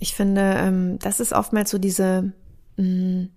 [0.00, 2.32] ich finde, ähm, das ist oftmals so diese,
[2.76, 3.28] mh,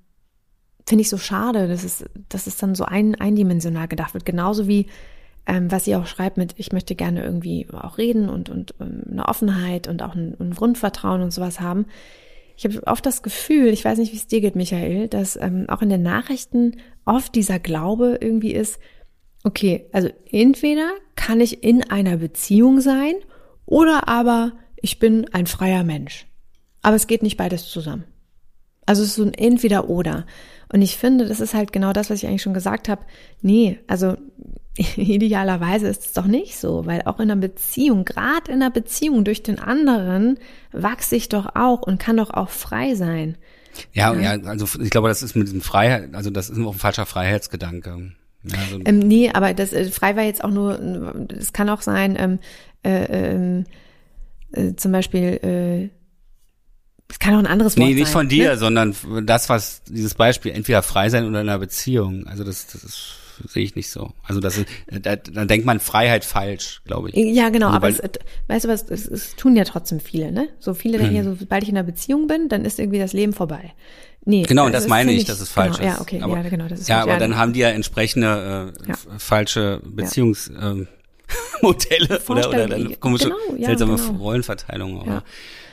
[0.88, 4.25] finde ich so schade, dass es, dass es dann so ein, eindimensional gedacht wird.
[4.25, 4.88] Genauso wie,
[5.45, 9.03] ähm, was sie auch schreibt mit, ich möchte gerne irgendwie auch reden und, und ähm,
[9.11, 11.86] eine Offenheit und auch ein, ein Grundvertrauen und sowas haben.
[12.57, 15.65] Ich habe oft das Gefühl, ich weiß nicht, wie es dir geht, Michael, dass ähm,
[15.67, 18.79] auch in den Nachrichten oft dieser Glaube irgendwie ist,
[19.43, 23.15] okay, also entweder kann ich in einer Beziehung sein
[23.65, 26.27] oder aber ich bin ein freier Mensch.
[26.82, 28.03] Aber es geht nicht beides zusammen.
[28.86, 30.25] Also es ist so ein Entweder-Oder.
[30.73, 33.01] Und ich finde, das ist halt genau das, was ich eigentlich schon gesagt habe.
[33.41, 34.15] Nee, also
[34.95, 39.23] idealerweise ist es doch nicht so, weil auch in einer Beziehung, gerade in einer Beziehung
[39.23, 40.39] durch den anderen,
[40.71, 43.38] wachse ich doch auch und kann doch auch frei sein.
[43.93, 46.79] Ja, ja, also ich glaube, das ist mit diesem Freiheit, also das ist auch ein
[46.79, 48.11] falscher Freiheitsgedanke.
[48.43, 51.82] Ja, also, Ähm, nee, aber das äh, frei war jetzt auch nur, es kann auch
[51.82, 52.39] sein, ähm,
[52.84, 53.65] äh, ähm,
[54.51, 56.01] äh, zum Beispiel, äh,
[57.12, 58.14] es kann auch ein anderes Wort nee, nicht sein.
[58.14, 58.57] von dir, Ne?
[58.57, 58.95] sondern
[59.26, 62.26] das, was dieses Beispiel, entweder frei sein oder in einer Beziehung.
[62.28, 63.14] Also das, das ist,
[63.47, 64.12] sehe ich nicht so.
[64.24, 67.16] Also das ist, da, da denkt man Freiheit falsch, glaube ich.
[67.16, 68.09] Ja, genau, Also, aber es, äh,
[68.47, 70.49] weißt du was, es, es tun ja trotzdem viele, ne?
[70.59, 71.18] So viele denken Mhm.
[71.18, 73.74] ja, so, sobald ich in einer Beziehung bin, dann ist irgendwie das Leben vorbei.
[74.24, 74.43] Nee.
[74.43, 75.95] Genau, und das ist, meine ich, dass es falsch genau, ist.
[75.95, 78.89] Ja, okay, aber, ja, genau, das ist Ja, aber dann haben die ja entsprechende äh,
[78.89, 78.95] Ja.
[79.18, 80.88] falsche Beziehungs ähm,
[81.62, 84.12] Modelle oder, oder dann komische genau, ja, seltsame genau.
[84.20, 85.24] Rollenverteilungen Ja.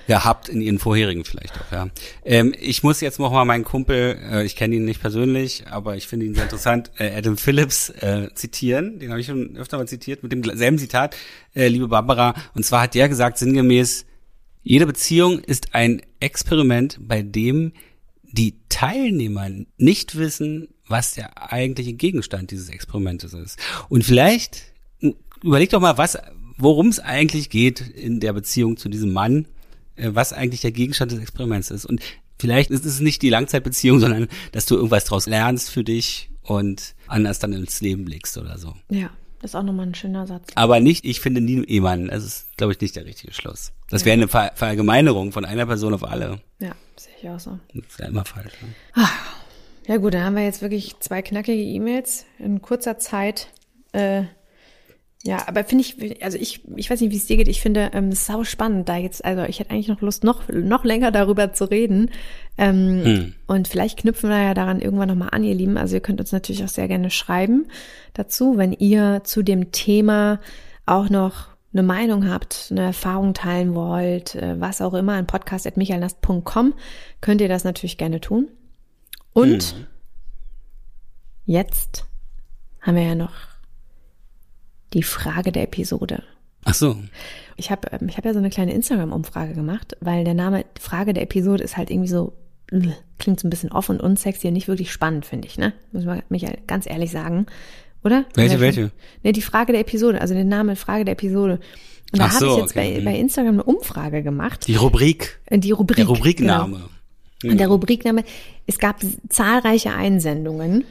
[0.08, 1.88] Gehabt in ihren vorherigen vielleicht auch, ja.
[2.24, 5.96] Ähm, ich muss jetzt noch mal meinen Kumpel, äh, ich kenne ihn nicht persönlich, aber
[5.96, 8.98] ich finde ihn sehr interessant, äh, Adam Phillips äh, zitieren.
[8.98, 11.14] Den habe ich schon öfter mal zitiert mit dem selben Zitat,
[11.54, 12.34] äh, liebe Barbara.
[12.54, 14.06] Und zwar hat der gesagt sinngemäß,
[14.62, 17.72] jede Beziehung ist ein Experiment, bei dem
[18.22, 23.58] die Teilnehmer nicht wissen, was der eigentliche Gegenstand dieses Experimentes ist.
[23.90, 24.72] Und vielleicht
[25.42, 26.16] überleg doch mal, was,
[26.56, 29.46] worum es eigentlich geht in der Beziehung zu diesem Mann,
[29.98, 31.84] was eigentlich der Gegenstand des Experiments ist.
[31.84, 32.00] Und
[32.38, 36.94] vielleicht ist es nicht die Langzeitbeziehung, sondern dass du irgendwas daraus lernst für dich und
[37.06, 38.74] anders dann ins Leben blickst oder so.
[38.88, 40.48] Ja, das ist auch nochmal ein schöner Satz.
[40.54, 42.08] Aber nicht, ich finde nie Ehemann.
[42.08, 43.72] Das ist, glaube ich, nicht der richtige Schluss.
[43.90, 46.40] Das wäre eine Ver Verallgemeinerung von einer Person auf alle.
[46.58, 47.58] Ja, sehe ich auch so.
[47.74, 48.52] Das ist ja immer falsch.
[48.62, 49.04] Ne?
[49.86, 53.48] Ja gut, dann haben wir jetzt wirklich zwei knackige E-Mails in kurzer Zeit.
[53.92, 54.24] Äh,
[55.24, 57.48] ja, aber finde ich, also ich, ich weiß nicht, wie es dir geht.
[57.48, 60.48] Ich finde ähm, es sau spannend, da jetzt, also ich hätte eigentlich noch Lust, noch
[60.48, 62.10] noch länger darüber zu reden.
[62.56, 63.34] Ähm, Hm.
[63.46, 65.76] Und vielleicht knüpfen wir ja daran irgendwann nochmal an, ihr Lieben.
[65.76, 67.66] Also ihr könnt uns natürlich auch sehr gerne schreiben
[68.14, 70.40] dazu, wenn ihr zu dem Thema
[70.86, 76.74] auch noch eine Meinung habt, eine Erfahrung teilen wollt, äh, was auch immer, an podcast.michaelnast.com
[77.20, 78.48] könnt ihr das natürlich gerne tun.
[79.32, 79.86] Und mhm.
[81.44, 82.06] jetzt
[82.80, 83.57] haben wir ja noch
[84.92, 86.22] die Frage der Episode.
[86.64, 86.96] Ach so.
[87.56, 91.12] Ich habe ähm, ich hab ja so eine kleine Instagram-Umfrage gemacht, weil der Name Frage
[91.12, 92.32] der Episode ist halt irgendwie so,
[93.18, 95.72] klingt so ein bisschen off und unsexy und nicht wirklich spannend, finde ich, ne?
[95.92, 97.46] Muss man mich ganz ehrlich sagen.
[98.04, 98.26] Oder?
[98.34, 98.90] Welche, welche?
[99.22, 101.60] Ne, die Frage der Episode, also den Name Frage der Episode.
[102.12, 102.98] Und da habe so, ich jetzt okay.
[102.98, 104.66] bei, bei Instagram eine Umfrage gemacht.
[104.66, 105.40] Die Rubrik.
[105.46, 105.96] Äh, die Rubrik.
[105.96, 106.76] Der Rubrikname.
[106.76, 106.88] Genau.
[107.42, 107.50] Mhm.
[107.50, 108.24] Und der Rubrikname,
[108.66, 110.84] es gab zahlreiche Einsendungen,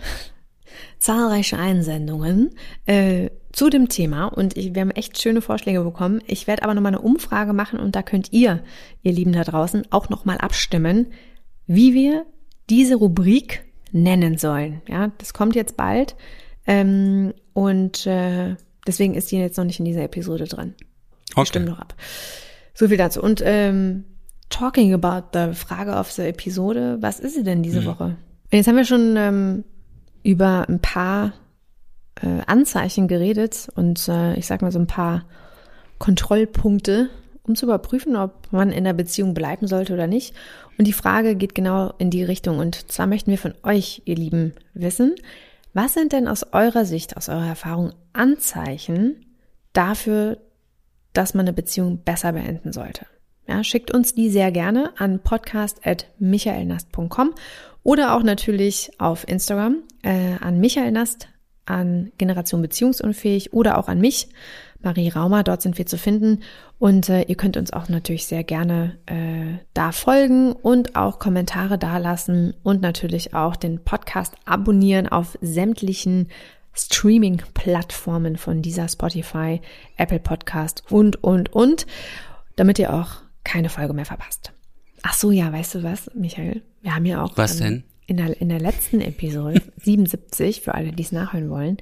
[0.99, 2.51] zahlreiche Einsendungen
[2.85, 6.21] äh, zu dem Thema und ich, wir haben echt schöne Vorschläge bekommen.
[6.27, 8.61] Ich werde aber nochmal eine Umfrage machen und da könnt ihr,
[9.01, 11.07] ihr Lieben da draußen, auch nochmal abstimmen,
[11.65, 12.27] wie wir
[12.69, 14.83] diese Rubrik nennen sollen.
[14.87, 16.15] Ja, das kommt jetzt bald.
[16.67, 20.75] Ähm, und äh, deswegen ist die jetzt noch nicht in dieser Episode drin.
[21.33, 21.47] Okay.
[21.47, 21.95] Stimmt noch ab.
[22.75, 23.23] So viel dazu.
[23.23, 24.03] Und ähm,
[24.49, 27.85] talking about the Frage auf der Episode, was ist sie denn diese mhm.
[27.85, 28.17] Woche?
[28.51, 29.63] Jetzt haben wir schon ähm,
[30.21, 31.33] über ein paar
[32.21, 35.25] äh, Anzeichen geredet und äh, ich sag mal so ein paar
[35.99, 37.09] Kontrollpunkte,
[37.43, 40.35] um zu überprüfen, ob man in der Beziehung bleiben sollte oder nicht.
[40.77, 42.59] Und die Frage geht genau in die Richtung.
[42.59, 45.15] Und zwar möchten wir von euch, ihr Lieben, wissen,
[45.73, 49.25] was sind denn aus eurer Sicht, aus eurer Erfahrung Anzeichen
[49.73, 50.37] dafür,
[51.13, 53.05] dass man eine Beziehung besser beenden sollte?
[53.47, 57.33] Ja, schickt uns die sehr gerne an podcast.michaelnast.com
[57.83, 61.29] oder auch natürlich auf Instagram äh, an Michael Nast,
[61.67, 64.29] an Generation Beziehungsunfähig oder auch an mich,
[64.81, 65.43] Marie Raumer.
[65.43, 66.41] Dort sind wir zu finden.
[66.79, 71.77] Und äh, ihr könnt uns auch natürlich sehr gerne äh, da folgen und auch Kommentare
[71.77, 76.27] dalassen und natürlich auch den Podcast abonnieren auf sämtlichen
[76.73, 79.61] Streaming-Plattformen von dieser Spotify,
[79.97, 81.87] Apple Podcast und, und, und,
[82.55, 84.53] damit ihr auch keine Folge mehr verpasst.
[85.01, 86.61] Ach so, ja, weißt du was, Michael?
[86.81, 87.35] Wir haben ja auch.
[87.35, 87.83] Was denn?
[88.07, 91.77] In der, in der letzten Episode, 77, für alle, die es nachhören wollen,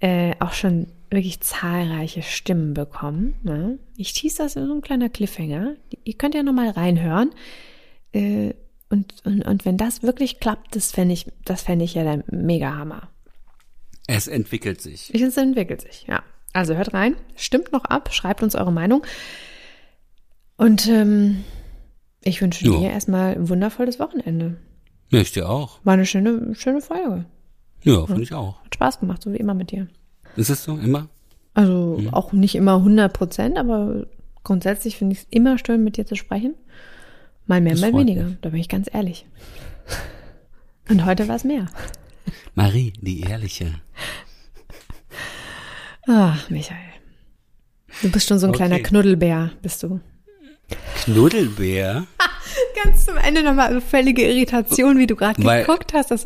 [0.00, 3.34] äh, auch schon wirklich zahlreiche Stimmen bekommen.
[3.42, 3.78] Ne?
[3.96, 5.74] Ich tease das in so ein kleiner Cliffhanger.
[6.04, 7.30] Ihr könnt ja nochmal reinhören.
[8.12, 8.54] Äh,
[8.88, 12.24] und, und, und wenn das wirklich klappt, das fände ich, das fände ich ja der
[12.30, 13.08] Mega-Hammer.
[14.06, 15.12] Es entwickelt sich.
[15.12, 16.22] Es entwickelt sich, ja.
[16.52, 19.04] Also hört rein, stimmt noch ab, schreibt uns eure Meinung.
[20.56, 21.44] Und ähm,
[22.22, 22.78] ich wünsche jo.
[22.78, 24.56] dir erstmal ein wundervolles Wochenende.
[25.10, 25.78] Ja, ich dir auch.
[25.84, 27.26] War eine schöne, schöne Folge.
[27.82, 28.06] Ja, ja.
[28.06, 28.62] finde ich auch.
[28.64, 29.88] Hat Spaß gemacht, so wie immer mit dir.
[30.36, 31.08] Ist es so, immer?
[31.54, 32.12] Also mhm.
[32.12, 34.06] auch nicht immer 100 Prozent, aber
[34.44, 36.54] grundsätzlich finde ich es immer schön, mit dir zu sprechen.
[37.46, 38.24] Mal mehr, das mal weniger.
[38.24, 38.36] Mich.
[38.42, 39.26] Da bin ich ganz ehrlich.
[40.88, 41.66] Und heute war es mehr.
[42.54, 43.80] Marie, die Ehrliche.
[46.08, 46.78] Ach, Michael.
[48.02, 48.66] Du bist schon so ein okay.
[48.66, 50.00] kleiner Knuddelbär, bist du.
[50.96, 52.06] Knuddelbär?
[52.82, 56.10] Ganz zum Ende nochmal eine völlige Irritation, wie du gerade geguckt hast.
[56.10, 56.24] Das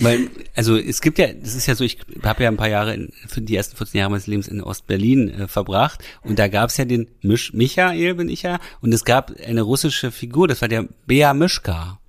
[0.00, 2.94] weil, also es gibt ja, das ist ja so, ich habe ja ein paar Jahre,
[2.94, 6.70] in, für die ersten 14 Jahre meines Lebens in Ostberlin äh, verbracht und da gab
[6.70, 10.60] es ja den Misch, Michael bin ich ja und es gab eine russische Figur, das
[10.62, 12.00] war der Bea Mischka.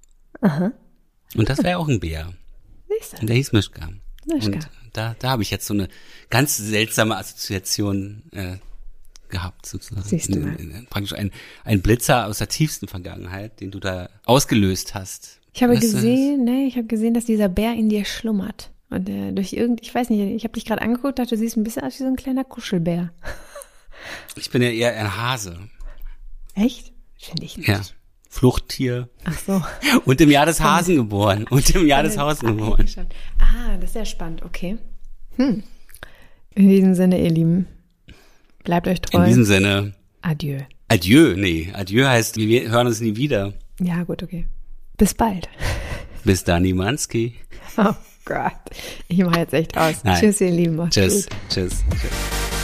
[0.42, 0.72] Aha.
[1.36, 2.34] Und das war ja auch ein Bär.
[3.20, 3.90] Und der hieß Mischka.
[4.26, 4.54] Mischka.
[4.54, 5.88] Und da, da habe ich jetzt so eine
[6.30, 8.58] ganz seltsame Assoziation äh,
[9.30, 10.08] gehabt, sozusagen.
[10.08, 10.56] Siehst du mal.
[10.56, 11.32] In, in, praktisch ein,
[11.64, 15.40] ein Blitzer aus der tiefsten Vergangenheit, den du da ausgelöst hast.
[15.54, 18.72] Ich habe weißt gesehen, ne, ich habe gesehen, dass dieser Bär in dir schlummert.
[18.90, 21.58] Und äh, durch irgend, ich weiß nicht, ich habe dich gerade angeguckt, dachte, du siehst
[21.58, 23.12] ein bisschen aus wie so ein kleiner Kuschelbär.
[24.36, 25.58] Ich bin ja eher ein Hase.
[26.54, 26.94] Echt?
[27.18, 27.68] Finde ich nicht.
[27.68, 27.82] Ja.
[28.30, 29.10] Fluchttier.
[29.24, 29.64] Ach so.
[30.06, 31.46] Und im Jahr des Hasen geboren.
[31.50, 32.86] Und im Jahr des Hasen geboren.
[33.40, 34.78] Ah, das ist ja spannend, okay.
[35.38, 35.64] Hm.
[36.54, 37.68] In diesem Sinne, ihr Lieben,
[38.66, 39.20] bleibt euch treu.
[39.20, 39.94] In diesem Sinne.
[40.22, 40.60] Adieu.
[40.90, 41.72] Adieu, nee.
[41.74, 43.54] Adieu heißt, wir hören uns nie wieder.
[43.80, 44.48] Ja, gut, okay.
[44.98, 45.48] Bis bald.
[46.24, 47.36] Bis dann, Nimanski.
[47.78, 47.94] Oh
[48.26, 48.54] Gott.
[49.08, 50.04] Ich mache jetzt echt aus.
[50.04, 50.20] Nein.
[50.20, 50.90] Tschüss, ihr Lieben.
[50.90, 51.28] Tschüss.
[51.50, 51.84] Tschüss.
[51.90, 52.55] Tschüss.